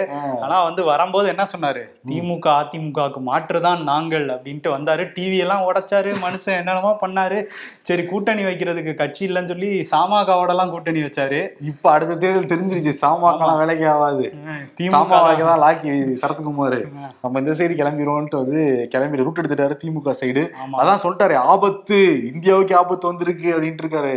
ஆனா 0.42 0.64
வந்து 0.64 0.84
வரும்போது 0.84 1.28
என்ன 1.28 1.46
சொன்னாரு? 1.56 1.84
திமுக 2.08 2.48
அதிமுகவுக்கு 2.62 3.24
மாற்றுதான் 3.32 3.84
நாங்கள் 3.84 4.26
அப்படின்ட்டு 4.26 4.76
வந்தாரு. 4.78 5.06
டிவி 5.18 5.38
எல்லாம் 5.38 5.66
உடைச்சாரு 5.72 6.14
மனுஷன். 6.26 6.60
என்னென்னமோ 6.62 6.98
பண்ணாரு. 7.02 7.46
சரி 7.88 8.04
கூட்டணி 8.12 8.44
வைக்கிறதுக்கு 8.44 8.94
கட்சி 9.02 9.22
இல்லைன்னு 9.28 9.52
சொல்லி 9.54 9.70
சாமாகாவோட 9.92 10.54
எல்லாம் 10.56 10.72
கூட்டணி 10.74 11.02
வச்சாரு. 11.02 11.40
இப்ப 11.72 11.92
அடுத்த 11.92 12.18
தேர்தல் 12.24 12.52
தெரிஞ்சிருச்சு. 12.54 12.94
சாமாக்கெல்லாம் 13.04 13.62
வேலைக்கு 13.62 13.86
ஆகாது. 13.94 14.26
திமுக 14.80 15.46
தான் 15.50 15.64
லாக்கி 15.66 15.92
சரத்குமார். 16.24 16.78
நம்ம 17.22 17.40
இந்த 17.44 17.56
சைடு 17.60 17.78
கிளம்பிடுவோம்ட்டு 17.82 18.42
வந்து 18.44 18.62
கிளம்பி 18.92 19.24
ரூட் 19.24 19.42
எடுத்துட்டாரு 19.44 19.78
திமுக 19.84 20.16
சைடு. 20.22 20.44
அதான் 20.82 21.04
சொல்லிட்டாரு 21.06 21.38
ஆபத்து. 21.54 22.00
இந்தியாவுக்கு 22.34 22.78
ஆபத்து 22.82 23.12
வந்திருக்கு 23.12 23.48
அப்படின்ட்டு 23.56 23.86
இருக்காரு. 23.86 24.14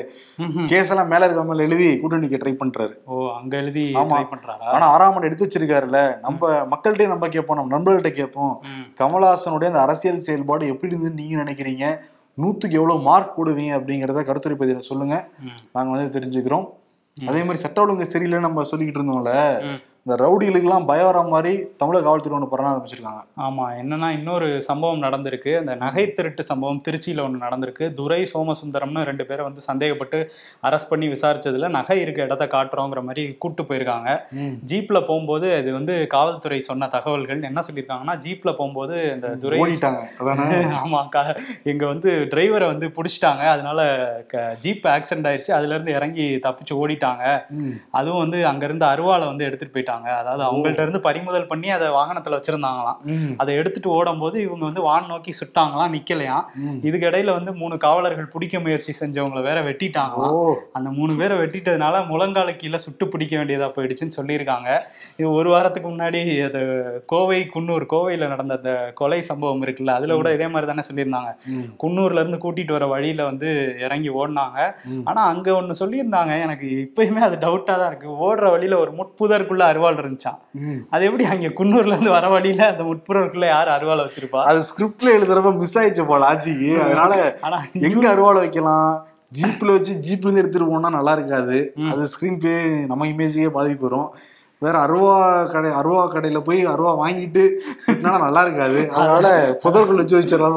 கேஸ் 0.73 0.93
எல்லாம் 0.95 1.11
மேல 1.15 1.29
இருக்காம 1.29 1.59
எழுதி 1.67 1.91
கூட்டணிக்கு 2.03 2.43
ட்ரை 2.43 2.55
பண்றாரு. 2.63 2.95
ஓ 3.05 3.15
அங்க 3.39 3.55
எழுதி. 3.63 3.87
ட்ரை 3.95 4.27
பண்றாரா? 4.35 4.69
ஆனா 4.75 4.87
ஆறாம் 4.95 5.23
எடுத்து 5.29 5.47
வச்சிருக்காருல்ல. 5.47 6.01
நம்ம 6.27 6.51
மக்கள்கிட்டயே 6.73 7.13
நம்ம 7.15 7.29
கேட்போம் 7.29 7.59
நம்ம 7.61 7.73
நண்பர்கள்ட்ட 7.77 8.13
கேட்போம். 8.21 8.55
கமலஹாசனுடைய 9.01 9.71
அந்த 9.73 9.81
அரசியல் 9.87 10.25
செயல்பாடு 10.29 10.73
எப்படி 10.73 10.95
இருந்துன்னு 10.95 11.21
நீங்க 11.21 11.37
நினைக்கிறீங்க? 11.43 11.87
நூத்துக்கு 12.41 12.79
எவ்வளவு 12.79 13.03
மார்க் 13.03 13.37
போடுவீங்க 13.37 13.73
அப்படிங்கறத 13.79 14.23
கருத்துரை 14.25 14.57
பதில 14.57 14.83
சொல்லுங்க 14.87 15.17
ம். 15.45 15.59
நாங்க 15.73 15.91
வந்து 15.95 16.15
தெரிஞ்சுக்கிறோம் 16.17 16.67
அதே 17.17 17.41
மாதிரி 17.43 17.63
சட்ட 17.63 17.79
ஒழுங்கு 17.81 18.05
சரியில்லைன்னு 18.07 18.47
நம்ம 18.47 18.65
சொல்லிக்கிட்டு 18.69 19.01
இருந்தோம்ல. 19.01 19.33
இந்த 20.05 20.25
ரவுடிகளுக்கெல்லாம் 20.25 20.87
பயம் 20.87 21.05
வர 21.05 21.23
மாதிரி 21.23 21.67
தமிழக 21.77 22.05
காவல்துறை 22.05 22.39
ஒன்று 22.39 22.49
பண்ண 22.49 22.71
ஆரம்பிச்சிருக்காங்க. 22.71 23.41
ஆமா 23.41 23.83
என்னன்னா 23.83 24.09
இன்னொரு 24.09 24.63
சம்பவம் 24.63 25.03
நடந்திருக்கு. 25.03 25.59
அந்த 25.59 25.75
நகை 25.75 26.13
திருட்டு 26.13 26.43
சம்பவம் 26.43 26.83
திருச்சியில 26.89 27.23
ஒன்று 27.23 27.47
நடந்திருக்கு. 27.47 27.93
துரை 27.93 28.29
சோமசுந்தரம்னு 28.35 29.03
ரெண்டு 29.03 29.27
பேரை 29.27 29.45
வந்து 29.45 29.63
சந்தேகப்பட்டு 29.73 30.29
அரெஸ்ட் 30.63 30.89
பண்ணி 30.89 31.09
விசாரிச்சதுல 31.09 31.69
நகை 31.69 32.01
இருக்க 32.01 32.23
இடத்த 32.23 32.47
காட்டுறோங்கிற 32.47 33.03
மாதிரி 33.03 33.37
கூட்டு 33.39 33.63
போயிருக்காங்க. 33.63 34.19
ஜீப்ல 34.67 35.01
போகும்போது 35.01 35.59
இது 35.59 35.73
வந்து 35.73 36.07
காவல்துறை 36.07 36.61
சொன்ன 36.61 36.89
தகவல்கள். 36.89 37.43
என்ன 37.43 37.61
சொல்லியிருக்காங்கன்னா 37.73 38.19
ஜீப்ல 38.27 38.45
போகும்போது 38.45 39.13
இந்த 39.15 39.29
துரை 39.29 39.61
ஓடிட்டாங்க. 39.61 40.01
அதானே? 40.19 40.55
ஆமா 40.85 41.09
க- 41.09 41.41
எங்க 41.65 41.87
வந்து 41.87 42.29
டிரைவரை 42.31 42.67
வந்து 42.67 42.89
பிடிச்சிட்டாங்க. 42.89 43.47
அதனால 43.47 43.81
ஜீப் 44.35 44.85
ஆக்சிடென்ட் 44.85 45.29
ஆயிடுச்சு. 45.31 45.51
அதுல 45.51 45.75
இருந்து 45.75 45.93
இறங்கி 45.93 46.23
தப்பிச்சு 46.23 46.75
ஓடிட்டாங்க. 46.75 47.43
அதுவும் 47.91 48.19
வந்து 48.19 48.47
அங்க 48.47 48.65
இருந்து 48.65 48.87
அருவாளை 48.87 49.27
வந்து 49.27 49.45
எடுத்துட்டு 49.45 49.81
போயிட்டாங்க. 49.81 49.89
அதாவது 49.93 50.43
அவங்கள்ட்ட 50.49 50.85
இருந்து 50.87 51.01
பறிமுதல் 51.01 51.47
பண்ணி 51.47 51.71
அதை 51.71 51.89
வாகனத்துல 51.89 52.39
வச்சிருந்தாங்களாம். 52.39 52.99
அதை 53.37 53.55
எடுத்துட்டு 53.55 53.91
ஓடும்போது 53.91 54.37
இவங்க 54.47 54.65
வந்து 54.65 54.83
வான் 54.89 55.07
நோக்கி 55.07 55.35
சுட்டாங்களாம் 55.41 55.95
நிக்கலையாம். 55.97 56.45
இதுக்கு 56.89 57.09
இடையில 57.11 57.35
வந்து 57.39 57.55
மூணு 57.55 57.77
காவலர்கள் 57.77 58.31
பிடிக்க 58.35 58.61
முயற்சி 58.61 58.95
செஞ்சவங்கள 59.01 59.43
வேற 59.49 59.59
வெட்டிட்டாங்களாம். 59.63 60.37
அந்த 60.79 60.91
மூணு 60.99 61.13
பேரை 61.17 61.37
வெட்டிட்டதுனால 61.39 62.03
முழங்கால 62.11 62.57
கீழே 62.57 62.79
சுட்டு 62.87 63.07
பிடிக்க 63.09 63.35
வேண்டியதா 63.37 63.69
போயிடுச்சுன்னு 63.77 64.19
சொல்லியிருக்காங்க. 64.19 64.69
இது 65.17 65.29
ஒரு 65.33 65.51
வாரத்துக்கு 65.51 65.89
முன்னாடி 65.91 66.21
அது 66.49 66.61
கோவை 67.13 67.41
குன்னூர் 67.55 67.87
கோவையில 67.93 68.29
நடந்த 68.29 68.55
அந்த 68.61 68.93
கொலை 69.01 69.21
சம்பவம் 69.23 69.63
இருக்குல்ல 69.67 69.95
அதுல 69.99 70.15
கூட 70.15 70.33
இதே 70.33 70.47
மாதிரி 70.47 70.69
தானே 70.71 70.83
சொல்லியிருந்தாங்க. 70.89 71.31
குன்னூர்ல 71.85 72.23
இருந்து 72.23 72.43
கூட்டிட்டு 72.45 72.77
வர 72.77 72.87
வழியில 72.87 73.25
வந்து 73.31 73.49
இறங்கி 73.87 74.11
ஓடினாங்க. 74.21 74.59
ஆனா 75.05 75.21
அங்க 75.33 75.49
ஒண்ணு 75.61 75.81
சொல்லியிருந்தாங்க 75.83 76.33
எனக்கு 76.47 76.67
இப்பயுமே 76.85 77.23
அது 77.29 77.37
டவுட்டா 77.47 77.75
தான் 77.81 77.91
இருக்கு. 77.93 78.09
ஓடுற 78.27 78.51
வழியில 78.51 78.79
ஒரு 78.79 78.93
முட்புதற்குள்ள 78.99 79.63
அருவாள் 79.81 80.01
இருந்துச்சான் 80.01 80.39
ம். 80.63 80.81
அது 80.91 81.03
எப்படி 81.09 81.25
அங்க 81.33 81.51
குன்னூர்ல 81.59 81.95
இருந்து 81.95 82.17
வர 82.17 82.27
வழியில 82.29 82.63
அந்த 82.73 82.83
முட்புதற்குள்ள 82.89 83.47
யார் 83.49 83.75
அருவாள் 83.77 84.05
வச்சிருப்பா? 84.05 84.41
அது 84.51 84.61
ஸ்கிரிப்ட்ல 84.69 85.15
எழுதுறப்ப 85.19 85.53
மிஸ் 85.59 85.79
ஆயிடுச்சு 85.81 86.05
போல 86.11 86.29
ஆச்சிக்கு 86.31 86.73
அதனால 86.87 87.13
ஆனா 87.47 87.59
எங்க 87.89 88.05
அருவாளை 88.13 88.43
வைக்கலாம்? 88.45 88.91
ஜீப்ல 89.33 89.75
வச்சு 89.75 89.93
ஜீப்ல 90.05 90.27
இருந்து 90.27 90.43
எடுத்துட்டு 90.43 90.71
போனா 90.71 90.89
நல்லா 90.95 91.13
இருக்காது. 91.17 91.59
அது 91.91 92.11
ஸ்கிரீன் 92.13 92.43
பே 92.43 92.55
நம்ம 92.91 93.09
இமேஜுக்கே 93.11 93.51
பாதிப்பு 93.57 93.87
வரும். 93.87 94.09
வேற 94.63 94.77
அருவா 94.85 95.13
கடை 95.53 95.69
அருவா 95.79 96.01
கடையில 96.07 96.39
போய் 96.47 96.59
அருவா 96.73 96.91
வாங்கிட்டு 96.99 97.43
நல்லா 98.25 98.41
இருக்காது. 98.47 98.81
அதனால 98.95 99.29
புதற்குள்ள 99.63 100.03
வச்சு 100.03 100.19
வச்சிடலாம் 100.19 100.57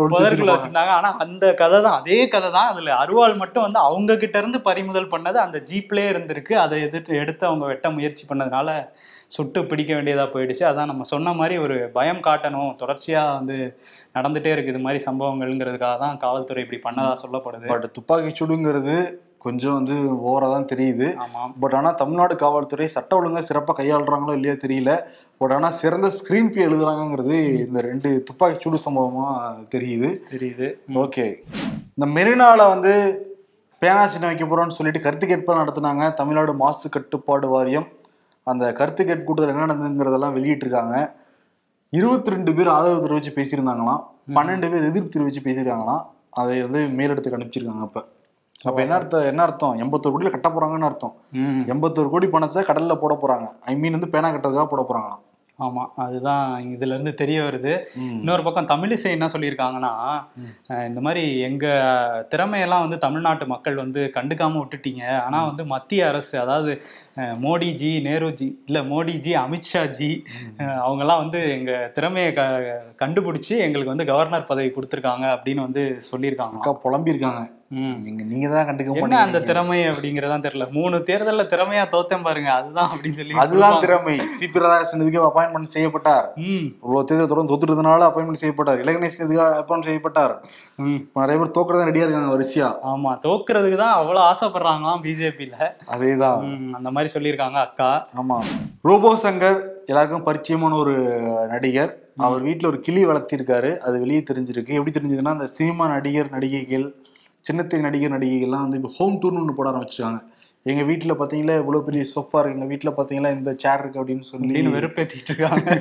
வச்சிருந்தாங்க. 0.49 0.93
ஆனா 0.97 1.09
அந்த 1.23 1.45
கதை 1.61 1.77
தான் 1.85 1.97
அதே 1.99 2.17
கதை 2.33 2.49
தான். 2.57 2.71
அதுல 2.73 2.95
அருவாள் 3.03 3.35
மட்டும் 3.37 3.65
வந்து 3.67 3.79
அவங்க 3.81 4.17
கிட்ட 4.17 4.37
இருந்து 4.37 4.59
பறிமுதல் 4.67 5.13
பண்ணது 5.13 5.39
அந்த 5.45 5.59
ஜீப்லயே 5.69 6.09
இருந்திருக்கு. 6.13 6.55
அதை 6.63 6.79
எதிர்த்து 6.87 7.21
எடுத்து 7.21 7.43
அவங்க 7.49 7.65
வெட்ட 7.65 7.89
முயற்சி 7.91 8.25
பண்ணதுனால 8.29 8.69
சுட்டு 9.35 9.59
பிடிக்க 9.71 9.91
வேண்டியதா 9.97 10.25
போயிடுச்சு. 10.31 10.63
அதான் 10.69 10.89
நம்ம 10.91 11.05
சொன்ன 11.11 11.33
மாதிரி 11.41 11.57
ஒரு 11.65 11.75
பயம் 11.97 12.23
காட்டணும். 12.29 12.71
தொடர்ச்சியா 12.81 13.21
வந்து 13.37 13.57
நடந்துட்டே 14.17 14.53
இருக்கு 14.53 14.73
இது 14.73 14.81
மாதிரி 14.85 14.99
சம்பவங்கள்ங்கிறதுக்காக 15.09 15.97
தான் 16.05 16.17
காவல்துறை 16.23 16.63
இப்படி 16.65 16.81
பண்ணதா 16.87 17.13
சொல்லப்படுது. 17.25 17.69
பட் 17.73 17.87
துப்பாக்கி 17.97 18.31
சூடுங்கிறது 18.39 18.95
கொஞ்சம் 19.45 19.77
வந்து 19.77 19.95
ஓவரா 20.27 20.47
தான் 20.53 20.67
தெரியுது. 20.71 21.07
ஆமாம் 21.23 21.53
பட் 21.61 21.73
ஆனால் 21.77 21.97
தமிழ்நாடு 22.01 22.35
காவல்துறை 22.43 22.85
சட்ட 22.93 23.11
ஒழுங்கா 23.19 23.41
சிறப்பாக 23.47 23.75
கையாளுறாங்களோ 23.79 24.35
இல்லையோ 24.37 24.55
தெரியல. 24.61 24.91
பட் 25.41 25.53
ஆனால் 25.55 25.75
சிறந்த 25.81 26.09
ஸ்கிரீன் 26.17 26.51
பே 26.53 26.61
எழுதுறாங்கங்கிறது 26.67 27.39
இந்த 27.65 27.81
ரெண்டு 27.89 28.09
துப்பாக்கி 28.29 28.63
சூடு 28.65 28.79
சம்பவமா 28.85 29.27
தெரியுது. 29.73 30.11
தெரியுது. 30.33 30.69
ஓகே. 31.03 31.25
இந்த 31.95 32.07
மெரினால 32.17 32.69
வந்து 32.75 32.93
பேனா 33.81 34.05
சின்ன 34.13 34.29
வைக்க 34.29 34.45
போறோம்னு 34.45 34.77
சொல்லிட்டு 34.77 35.05
கருத்து 35.07 35.25
கேட்பா 35.33 35.59
நடத்துனாங்க 35.61 36.05
தமிழ்நாடு 36.21 36.55
மாசு 36.63 36.87
கட்டுப்பாடு 36.95 37.49
வாரியம். 37.55 37.89
அந்த 38.47 38.63
கருத்து 38.79 39.01
கேட்பு 39.05 39.25
கூட்டத்தில் 39.25 39.53
என்ன 39.55 39.67
நடந்ததுங்கிறதெல்லாம் 39.69 40.35
வெளியிட்டிருக்காங்க. 40.37 40.95
இருபத்தி 41.93 42.33
ரெண்டு 42.33 42.51
பேர் 42.57 42.73
ஆதரவு 42.75 43.03
தெரிவிச்சு 43.05 43.31
பேசியிருந்தாங்களாம். 43.37 44.01
பன்னெண்டு 44.37 44.69
பேர் 44.73 44.89
எதிர்ப்பு 44.89 45.13
தெரிவிச்சு 45.15 45.45
பேசியிருக்காங்களாம். 45.47 46.03
அதை 46.41 46.55
வந்து 46.65 46.81
மேலிடத்துக்கு 46.99 47.39
அனுப்பிச்சிருக்காங்க 47.39 47.85
அப்ப. 47.87 48.01
அப்ப 48.67 48.77
என்ன 48.83 48.95
அர்த்தம் 48.97 49.27
என்ன 49.29 49.41
அர்த்தம்? 49.45 49.75
எண்பத்தோரு 49.83 50.13
கோடியில 50.13 50.31
கட்ட 50.33 50.49
போறாங்கன்னு 50.49 50.89
அர்த்தம். 50.89 51.15
எண்பத்தோரு 51.73 52.09
கோடி 52.13 52.27
பணத்தை 52.35 52.63
கடல்ல 52.69 52.95
போட 53.03 53.13
போறாங்க. 53.21 53.47
ஐ 53.71 53.75
மீன் 53.81 53.97
வந்து 53.97 54.13
பேனா 54.15 54.31
கட்டுறதுக்காக 54.33 54.69
போட 54.71 54.83
போறாங்களாம். 54.89 55.21
ஆமா 55.59 55.83
அதுதான் 56.03 56.45
இதுல 56.73 56.93
இருந்து 56.95 57.11
தெரிய 57.19 57.39
வருது. 57.41 57.73
இன்னொரு 58.19 58.43
பக்கம் 58.45 58.69
தமிழிசை 58.71 59.09
என்ன 59.15 59.25
சொல்லியிருக்காங்கன்னா 59.33 59.91
இந்த 60.87 60.99
மாதிரி 61.05 61.23
எங்க 61.47 61.65
திறமையெல்லாம் 62.31 62.83
வந்து 62.85 62.97
தமிழ்நாட்டு 63.03 63.45
மக்கள் 63.51 63.81
வந்து 63.81 64.01
கண்டுக்காம 64.15 64.59
விட்டுட்டீங்க. 64.61 65.03
ஆனா 65.25 65.39
வந்து 65.49 65.65
மத்திய 65.73 66.07
அரசு 66.11 66.35
அதாவது 66.39 66.71
மோடிஜி 67.41 67.91
நேருஜி 68.03 68.47
இல்ல 68.65 68.79
மோடிஜி 68.83 69.31
அமித்ஷாஜி 69.39 70.11
அவங்கெல்லாம் 70.79 71.21
வந்து 71.23 71.49
எங்க 71.51 71.91
திறமையை 71.93 72.33
க 72.33 72.41
கண்டுபிடிச்சு 72.99 73.57
எங்களுக்கு 73.59 73.93
வந்து 73.93 74.05
கவர்னர் 74.05 74.45
பதவி 74.45 74.69
கொடுத்துருக்காங்க 74.69 75.27
அப்படின்னு 75.33 75.61
வந்து 75.61 75.83
சொல்லியிருக்காங்க 76.11 76.57
அக்கா 76.57 76.73
புலம்பியிருக்காங்க. 76.85 77.43
ம். 77.73 77.93
நீங்க 78.01 78.23
நீங்க 78.23 78.47
தான் 78.49 78.67
கண்டுக்க 78.67 78.97
என்ன 78.99 79.19
அந்த. 79.19 79.39
திறமை 79.41 79.77
அப்படிங்கறதான் 79.87 80.43
தெரியல. 80.43 80.71
மூணு 80.71 80.97
தேர்தல்ல 81.07 81.43
திறமையா 81.49 81.83
தோத்தேன் 81.91 82.21
பாருங்க 82.21 82.49
அதுதான் 82.53 82.89
அப்படின்னு 82.89 83.11
சொல்லி 83.11 83.37
அதுதான் 83.37 83.79
திறமை. 83.79 84.15
சிபி 84.35 84.61
ராதாகிருஷ்ணன் 84.63 85.01
இதுக்கு 85.01 85.21
அப்பாயின்மெண்ட் 85.23 85.73
செய்யப்பட்டார். 85.73 86.27
ம். 86.45 86.67
இவ்வளவு 86.83 87.05
தேர்தல் 87.05 87.27
தொடர்ந்து 87.27 87.53
தோத்துறதுனால 87.53 88.09
அப்பாயின்மெண்ட் 88.09 88.43
செய்யப்பட்டார். 88.43 88.81
இலகணேசன் 88.83 89.25
இதுக்காக 89.27 89.57
அப்பாயின்மெண்ட் 89.61 89.89
செய்யப்பட்டார் 89.89 90.35
நிறைய 91.17 91.37
பேர் 91.39 91.55
தோக்குறதா 91.55 91.87
ரெடியா 91.89 92.05
இருக்காங்க 92.05 92.31
வரிசையா. 92.35 92.69
ஆமா 92.91 93.11
தோக்குறதுக்கு 93.25 93.77
தான் 93.77 93.95
அவ்வளவு 93.97 94.25
ஆசைப்படுறாங்களாம் 94.29 95.01
பிஜேபியில 95.03 95.57
அதேதான். 95.87 96.39
அந்த 96.73 96.91
மாதிரி 96.91 97.02
சொல்லியிருக்காங்க 97.13 97.51
அக்கா. 97.51 98.07
ஆமா. 98.21 98.43
ரோபோ 98.81 99.15
சங்கர் 99.15 99.63
எல்லாருக்கும் 99.85 100.25
பரிச்சயமான 100.25 100.75
ஒரு 100.75 100.93
நடிகர். 101.49 101.97
அவர் 102.17 102.41
வீட்ல 102.41 102.67
ஒரு 102.67 102.79
கிளி 102.79 103.05
வளர்த்திருக்காரு. 103.05 103.77
அது 103.77 103.99
வெளியே 103.99 104.23
தெரிஞ்சிருக்கு. 104.33 104.69
எப்படி 104.69 104.99
தெரிஞ்சதுன்னா 104.99 105.27
அந்த 105.27 105.47
சினிமா 105.47 105.87
நடிகர் 105.87 106.29
நடிகைகள் 106.29 106.95
சின்னத்திரை 107.51 107.79
நடிகர் 107.79 108.11
நடிகைகள்லாம் 108.11 108.61
வந்து 108.61 108.77
இப்போ 108.77 108.89
ஹோம் 108.97 109.19
டூர்னு 109.21 109.39
ஒன்று 109.39 109.53
போட 109.53 109.69
ஆரம்பிச்சிருக்காங்க. 109.69 110.19
எங்க 110.65 110.81
வீட்ல 110.89 111.13
பாத்தீங்களா 111.19 111.55
இவ்வளவு 111.61 111.85
பெரிய 111.87 112.03
சோஃபா 112.11 112.37
இருக்கு. 112.39 112.57
எங்க 112.57 112.67
வீட்ல 112.71 112.89
பாத்தீங்களா 112.97 113.29
இந்த 113.37 113.51
சேர் 113.63 113.81
இருக்கு 113.81 113.99
அப்படின்னு 114.01 114.25
சொல்லி 114.29 114.61
வெறுப்பேத்திட்டு 114.75 115.31
இருக்காங்க. 115.31 115.71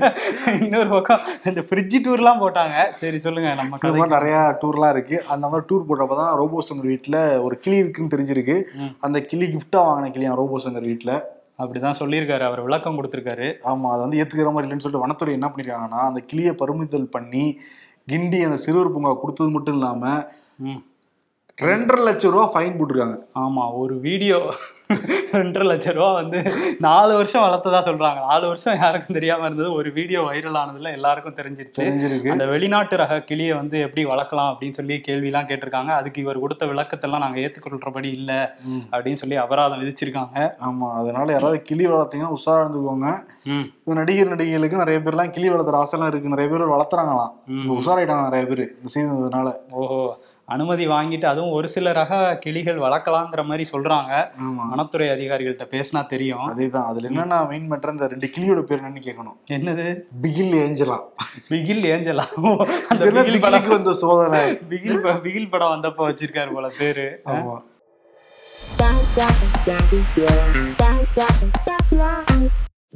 இன்னொரு 0.65 0.89
பக்கம் 0.95 1.21
இந்த 1.51 1.61
ஃப்ரிட்ஜ் 1.67 1.97
டூர்லாம் 2.07 2.41
போட்டாங்க. 2.45 2.77
சரி 3.01 3.19
சொல்லுங்க 3.27 3.51
நம்ம 3.61 3.79
இந்த 3.83 3.93
மாதிரி 3.99 4.15
நிறைய 4.17 4.39
டூர்லாம் 4.63 4.95
இருக்கு. 4.97 5.19
அந்த 5.35 5.45
மாதிரி 5.53 5.67
டூர் 5.71 5.87
போட்டப்ப 5.91 6.17
தான் 6.23 6.33
ரோபோ 6.41 6.65
சங்கர் 6.69 6.91
வீட்ல 6.93 7.19
ஒரு 7.47 7.57
கிளி 7.67 7.79
இருக்குன்னு 7.83 8.15
தெரிஞ்சிருக்கு. 8.15 8.57
அந்த 9.07 9.21
கிளி 9.33 9.49
கிஃப்டா 9.55 9.83
வாங்கின 9.89 10.11
கிளியா 10.17 10.33
ரோபோ 10.43 10.59
சங்கர் 10.67 10.89
வீட்ல. 10.91 11.13
அப்படிதான் 11.63 12.01
சொல்லியிருக்காரு. 12.03 12.45
அவர் 12.49 12.67
விளக்கம் 12.67 12.99
கொடுத்திருக்காரு. 12.99 13.49
ஆமா 13.71 13.89
அதை 13.95 14.03
வந்து 14.05 14.21
ஏத்துக்கிற 14.23 14.53
மாதிரி 14.55 14.67
இல்லைன்னு 14.69 14.85
சொல்லிட்டு 14.85 15.07
வனத்துறை 15.07 15.35
என்ன 15.39 15.49
பண்ணிருக்காங்கன்னா 15.53 16.03
அந்த 16.11 16.23
கிளியை 16.31 16.55
பருமிதல் 16.63 17.13
பண்ணி 17.17 17.45
கிண்டி 18.09 18.39
அந்த 18.47 18.59
சிறுவர் 18.65 18.95
பூங்கா 18.95 19.13
கொடுத்தது 19.23 19.51
மட்டும் 19.57 19.77
இல்லாம 19.79 20.05
ம். 20.69 20.81
ரெண்டரை 21.59 22.03
லட்சம் 22.05 22.33
ரூபா 22.35 22.45
ஃபைன் 22.53 22.77
போட்டிருக்காங்க. 22.77 23.17
ஆமா 23.41 23.65
ஒரு 23.81 23.95
வீடியோ 24.01 24.39
ரெண்டரை 25.41 25.65
லட்சம் 25.71 25.95
ரூபா 25.95 26.13
வந்து 26.13 26.39
நாலு 26.87 27.13
வருஷம் 27.19 27.43
வளர்த்ததா 27.45 27.81
சொல்றாங்க. 27.87 28.21
நாலு 28.31 28.47
வருஷம் 28.47 28.79
யாருக்கும் 28.83 29.17
தெரியாம 29.19 29.45
இருந்தது. 29.47 29.73
ஒரு 29.73 29.93
வீடியோ 29.93 30.21
வைரல் 30.23 30.59
ஆனதுல 30.63 30.93
எல்லாருக்கும் 30.93 31.37
தெரிஞ்சிருச்சு. 31.39 31.85
அந்த 32.31 32.47
வெளிநாட்டு 32.47 32.97
ரக 33.03 33.21
கிளியை 33.21 33.55
வந்து 33.57 33.81
எப்படி 33.81 34.05
வளர்க்கலாம் 34.05 34.51
அப்படின்னு 34.53 34.79
சொல்லி 34.79 34.97
கேள்விலாம் 35.09 35.49
கேட்டிருக்காங்க. 35.51 35.93
அதுக்கு 36.01 36.21
இவர் 36.21 36.43
கொடுத்த 36.45 36.67
விளக்கத்தெல்லாம் 36.67 37.25
நாங்க 37.25 37.41
ஏத்துக்கொள்றபடி 37.45 38.11
இல்ல. 38.19 38.57
அப்படின்னு 38.93 39.23
சொல்லி 39.23 39.37
அபராதம் 39.37 39.83
விதிச்சிருக்காங்க. 39.83 40.51
ஆமா 40.71 40.89
அதனால 41.03 41.33
யாராவது 41.33 41.63
கிளி 41.63 41.87
வளர்த்தீங்கன்னா 41.87 42.35
உஷாரா 42.39 42.65
இருந்துக்கோங்க. 42.65 43.09
நடிகர் 44.01 44.33
நடிகைகளுக்கு 44.35 44.83
நிறைய 44.83 44.99
பேர்லாம் 45.07 45.35
கிளி 45.37 45.49
வளர்த்துற 45.51 45.79
ஆசைலாம் 45.85 46.13
இருக்கு. 46.13 46.35
நிறைய 46.35 46.49
பேர் 46.53 46.75
வளர்த்துறாங்களாம். 46.75 47.33
உஷாராயிட்டாங்க 47.79 48.29
நிறைய 48.29 48.45
பேர் 48.51 48.65
இந்த 48.77 48.91
சீசன் 48.95 49.51
ஓஹோ. 49.71 50.03
அனுமதி 50.55 50.85
வாங்கிட்டு 50.89 51.27
அதுவும் 51.33 51.55
ஒரு 51.57 51.69
சில 51.75 51.93
ரக 51.99 52.13
கிளிகள் 52.41 52.79
வளர்க்கலாங்கிற 52.85 53.43
மாதிரி 53.51 53.65
சொல்றாங்க. 53.73 54.13
வனத்துறை 54.71 55.09
அதிகாரிகள்ட்ட 55.17 55.67
பேசினா 55.75 56.01
தெரியும். 56.13 56.47
அதேதான். 56.53 56.89
அதுல 56.91 57.09
என்னன்னா 57.09 57.39
மெயின் 57.49 57.69
மேட்டர் 57.73 57.95
இந்த 57.97 58.07
ரெண்டு 58.13 58.31
கிளியோட 58.37 58.63
பேர் 58.71 58.83
என்னன்னு 58.83 59.03
கேட்கணும் 59.09 59.37
என்னது? 59.57 59.87
பிகில் 60.23 60.55
ஏஞ்சலா. 60.65 60.99
பிகில் 61.51 61.85
ஏஞ்சலா? 61.95 62.27
அந்த 62.89 63.03
பிகில் 63.05 63.41
படம். 63.41 63.61
பிகிலுக்கு 63.61 63.77
வந்த 63.77 63.95
சோதனை? 64.05 64.45
பிகில் 64.71 65.03
பிகில் 65.27 65.53
படம் 65.57 65.75
வந்தப்ப 65.75 66.09
வச்சிருக்காரு 66.09 66.53
போல 66.55 66.71
பேரு. 66.79 67.09
ஆமா. 67.35 67.59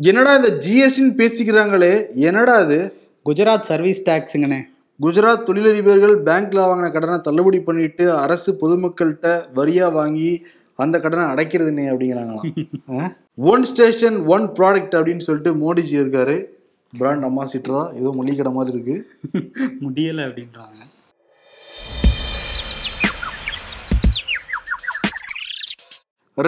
என்னடா 0.09 0.33
இந்த 0.35 0.51
ஜிஎஸ்டின்னு 0.65 1.15
பேசிக்கிறாங்களே? 1.21 1.93
என்னடா 2.29 2.55
இது? 2.65 2.79
குஜராத் 3.27 3.69
சர்வீஸ் 3.71 4.01
டேக்ஸுங்கண்ணே. 4.09 4.61
குஜராத் 5.05 5.47
தொழிலதிபர்கள் 5.49 6.15
பேங்க்ல 6.27 6.61
வாங்கின 6.69 6.93
கடனை 6.93 7.17
தள்ளுபடி 7.19 7.59
பண்ணிட்டு 7.61 8.05
அரசு 8.13 8.51
பொதுமக்கள்கிட்ட 8.61 9.27
வரியா 9.55 9.93
வாங்கி 9.93 10.31
அந்த 10.75 10.97
கடனை 11.01 11.25
அடைக்கிறதுனே 11.25 11.85
அப்படிங்கிறாங்களாம். 11.91 13.13
ஒன் 13.53 13.65
ஸ்டேஷன் 13.71 14.17
ஒன் 14.35 14.47
ப்ராடக்ட் 14.59 14.97
அப்படின்னு 14.99 15.27
சொல்லிட்டு 15.27 15.53
மோடிஜி 15.63 15.95
இருக்காரு. 16.03 16.37
பிராண்ட் 16.93 17.25
அம்பாசிட்டரா 17.25 17.83
ஏதோ 18.01 18.13
மளிகை 18.19 18.37
கடை 18.37 18.53
மாதிரி 18.53 18.75
இருக்கு. 18.77 18.97
முடியல 19.85 20.27
அப்படின்றாங்க. 20.29 20.81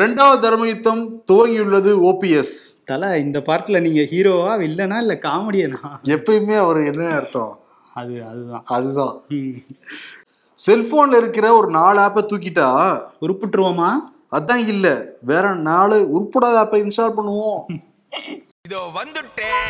ரெண்டாவது 0.01 0.39
தர்ம 0.39 0.67
யுத்தம் 0.67 1.05
துவங்கியுள்ளது 1.33 1.93
ஓபிஎஸ் 2.09 2.57
தல 2.85 3.19
இந்த 3.19 3.39
பார்ட்ல 3.47 3.81
நீங்க 3.81 4.01
ஹீரோவா 4.13 4.53
வில்லனா 4.65 4.99
இல்ல 5.05 5.15
காமெடியனா 5.23 5.81
எப்பயுமே 6.17 6.57
அவர் 6.65 6.81
என்ன 6.91 7.09
அர்த்தம்? 7.21 7.55
அது 7.99 8.25
அதுதான். 8.25 8.65
அதுதான். 8.67 9.15
செல்போன்ல 10.59 11.17
இருக்கிற 11.17 11.55
ஒரு 11.55 11.71
நாலு 11.71 12.01
ஆப்பை 12.01 12.23
தூக்கிட்டா? 12.25 12.69
உருப்பிட்டுருவோமா? 13.21 13.91
அதான் 14.33 14.67
இல்ல. 14.67 14.87
வேற 15.23 15.55
நாலு 15.65 15.97
உருப்படாத 16.15 16.57
ஆப்பை 16.63 16.81
இன்ஸ்டால் 16.83 17.17
பண்ணுவோம். 17.19 17.61
இதோ 18.67 18.81
வந்துட்டேன் 18.95 19.69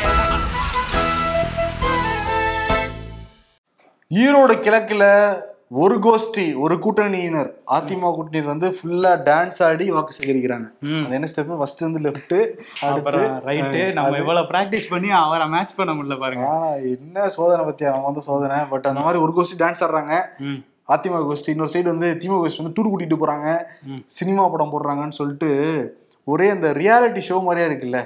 ஈரோடு 4.11 4.55
கிழக்குல 4.59 5.03
ஒரு 5.71 5.95
கோஷ்டி 6.05 6.43
ஒரு 6.63 6.75
கூட்டணியினர் 6.83 7.49
அதிமுக 7.75 8.11
கூட்டணியினர் 8.13 8.51
வந்து 8.53 8.69
ஃபுல்லா 8.75 9.11
டான்ஸ் 9.27 9.59
ஆடி 9.65 9.85
வாக்கு 9.95 10.15
சேகரிக்கிறாங்க. 10.19 10.67
அது 11.03 11.15
என்ன 11.17 11.27
ஸ்டெப் 11.31 11.51
ஃபர்ஸ்ட் 11.59 11.83
வந்து 11.87 11.99
லெஃப்ட் 12.05 12.33
அடுத்து 12.87 13.21
ரைட்டு 13.49 13.81
நம்ம 13.97 14.17
எவ்வளவு 14.21 14.49
பிராக்டிஸ் 14.51 14.89
பண்ணி 14.93 15.11
அவரை 15.19 15.47
மேட்ச் 15.53 15.75
பண்ண 15.79 15.93
முடியல 15.97 16.17
பாருங்க. 16.23 16.47
என்ன 16.95 17.27
சோதனை 17.37 17.61
பத்தியா 17.69 17.93
நம்ம 17.95 18.09
வந்து 18.11 18.25
சோதனை. 18.29 18.57
பட் 18.73 18.89
அந்த 18.91 19.03
மாதிரி 19.05 19.23
ஒரு 19.25 19.35
கோஷ்டி 19.37 19.59
டான்ஸ் 19.61 19.83
ஆடுறாங்க. 19.87 20.15
அதிமுக 20.95 21.23
கோஷ்டி. 21.31 21.53
இன்னொரு 21.55 21.73
சைடு 21.75 21.87
வந்து 21.93 22.09
திமுக 22.21 22.41
கோஷ்டி 22.43 22.63
வந்து 22.63 22.75
டூர் 22.77 22.91
கூட்டிட்டு 22.93 23.21
போறாங்க. 23.23 23.47
சினிமா 24.17 24.45
படம் 24.55 24.73
போடுறாங்கன்னு 24.75 25.19
சொல்லிட்டு 25.21 25.51
ஒரே 26.33 26.47
அந்த 26.53 26.67
ரியாலிட்டி 26.79 27.21
ஷோ 27.27 27.35
மாதிரியா 27.45 27.67
இருக்குல்ல? 27.69 27.99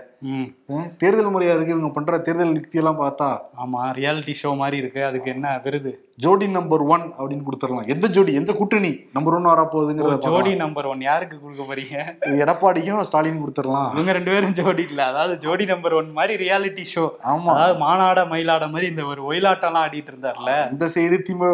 தேர்தல் 1.01 1.31
முறையா 1.33 1.53
இருக்கு 1.55 1.73
இவங்க 1.73 1.89
பண்ற 1.95 2.17
தேர்தல் 2.25 2.53
யுக்தியெல்லாம் 2.57 2.99
பார்த்தா. 3.01 3.27
ஆமா 3.63 3.79
ரியாலிட்டி 3.97 4.33
ஷோ 4.41 4.51
மாதிரி 4.61 4.77
இருக்கு. 4.81 5.01
அதுக்கு 5.07 5.29
என்ன 5.35 5.47
விருது? 5.65 5.91
ஜோடி 6.23 6.47
நம்பர் 6.57 6.83
ஒன் 6.95 7.05
அப்படின்னு 7.17 7.45
கொடுத்துடலாம். 7.47 7.89
எந்த 7.93 8.07
ஜோடி 8.15 8.33
எந்த 8.41 8.51
கூட்டணி 8.59 8.91
நம்பர் 9.17 9.35
ஒன் 9.37 9.49
வரப்போகுதுங்கிறத 9.51 10.17
ஜோடி. 10.29 10.53
நம்பர் 10.63 10.89
ஒன் 10.91 11.01
யாருக்கு 11.09 11.37
கொடுக்க 11.43 11.63
போறீங்க? 11.69 11.97
எடப்பாடிக்கும் 12.43 13.05
ஸ்டாலின் 13.09 13.41
கொடுத்துடலாம். 13.43 13.91
இவங்க 13.95 14.17
ரெண்டு 14.19 14.33
பேரும் 14.35 14.57
ஜோடி 14.59 14.85
இல்ல. 14.91 15.01
அதாவது 15.11 15.35
ஜோடி 15.45 15.67
நம்பர் 15.73 15.97
ஒன் 16.01 16.11
மாதிரி 16.19 16.35
ரியாலிட்டி 16.45 16.85
ஷோ 16.95 17.05
ஆமா. 17.33 17.53
அதாவது 17.55 17.77
மானாட 17.85 18.25
மயிலாட 18.33 18.67
மாதிரி 18.73 18.89
இந்த 18.93 19.05
ஒரு 19.13 19.23
ஒயிலாட்டம்லாம் 19.31 19.85
ஆடிட்டு 19.87 20.13
இருந்தார்ல. 20.13 20.51
இந்த 20.75 20.87
சைடு 20.97 21.19
திமுக 21.29 21.53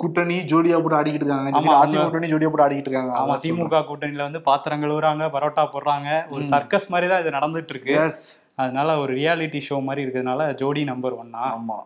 கூட்டணி 0.00 0.36
ஜோடியா 0.50 0.78
போட்டு 0.82 0.98
ஆடிக்கிட்டு 0.98 1.24
இருக்காங்க. 1.24 1.50
அதிமுக 1.58 2.00
கூட்டணி 2.04 2.28
ஜோடியா 2.32 2.48
போட்டு 2.50 2.64
ஆடிக்கிட்டு 2.64 2.90
இருக்காங்க. 2.90 3.12
ஆமா. 3.20 3.34
திமுக 3.44 3.82
கூட்டணியில 3.90 4.26
வந்து 4.28 4.40
பாத்திரம் 4.48 4.82
கழுவுறாங்க 4.82 5.26
பரோட்டா 5.34 5.64
போடுறாங்க. 5.74 6.08
ஒரு 6.34 6.42
சர்க்கஸ் 6.52 6.88
மாதிரி 6.94 7.06
தான் 7.12 7.22
இது 7.24 7.36
நடந்துட்டு 7.38 7.74
இருக்கு. 7.74 7.94
அதனால 8.62 8.90
ஒரு 9.02 9.12
ரியாலிட்டி 9.20 9.60
ஷோ 9.68 9.76
மாதிரி 9.86 10.02
இருக்கிறதுனால 10.04 10.42
ஜோடி 10.60 10.82
நம்பர் 10.90 11.16
ஒன்னா 11.22 11.44
ஆமா. 11.56 11.78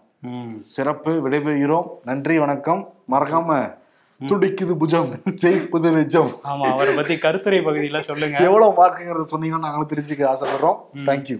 சிறப்பு 0.76 1.12
விடைபெறுகிறோம். 1.24 1.86
நன்றி 2.08 2.34
வணக்கம். 2.44 2.82
மறக்காம 3.14 3.60
துடிக்குது 4.20 4.74
புஜம் 4.80 5.10
ஜெயிப்புது 5.42 5.90
நிஜம். 5.98 6.32
ஆமா 6.50 6.66
அவரை 6.72 6.94
பத்தி 6.98 7.14
கருத்துரை 7.24 7.60
பகுதியில 7.68 8.00
சொல்லுங்க. 8.08 8.38
எவ்வளவு 8.48 8.76
மார்க்குங்கிறத 8.80 9.26
சொன்னீங்கன்னா 9.32 9.64
நாங்களும் 9.66 9.90
தெரிஞ்சுக்க 9.92 10.24
ஆசைப்படுறோம். 10.32 10.78
தேங்க்யூ 11.08 11.38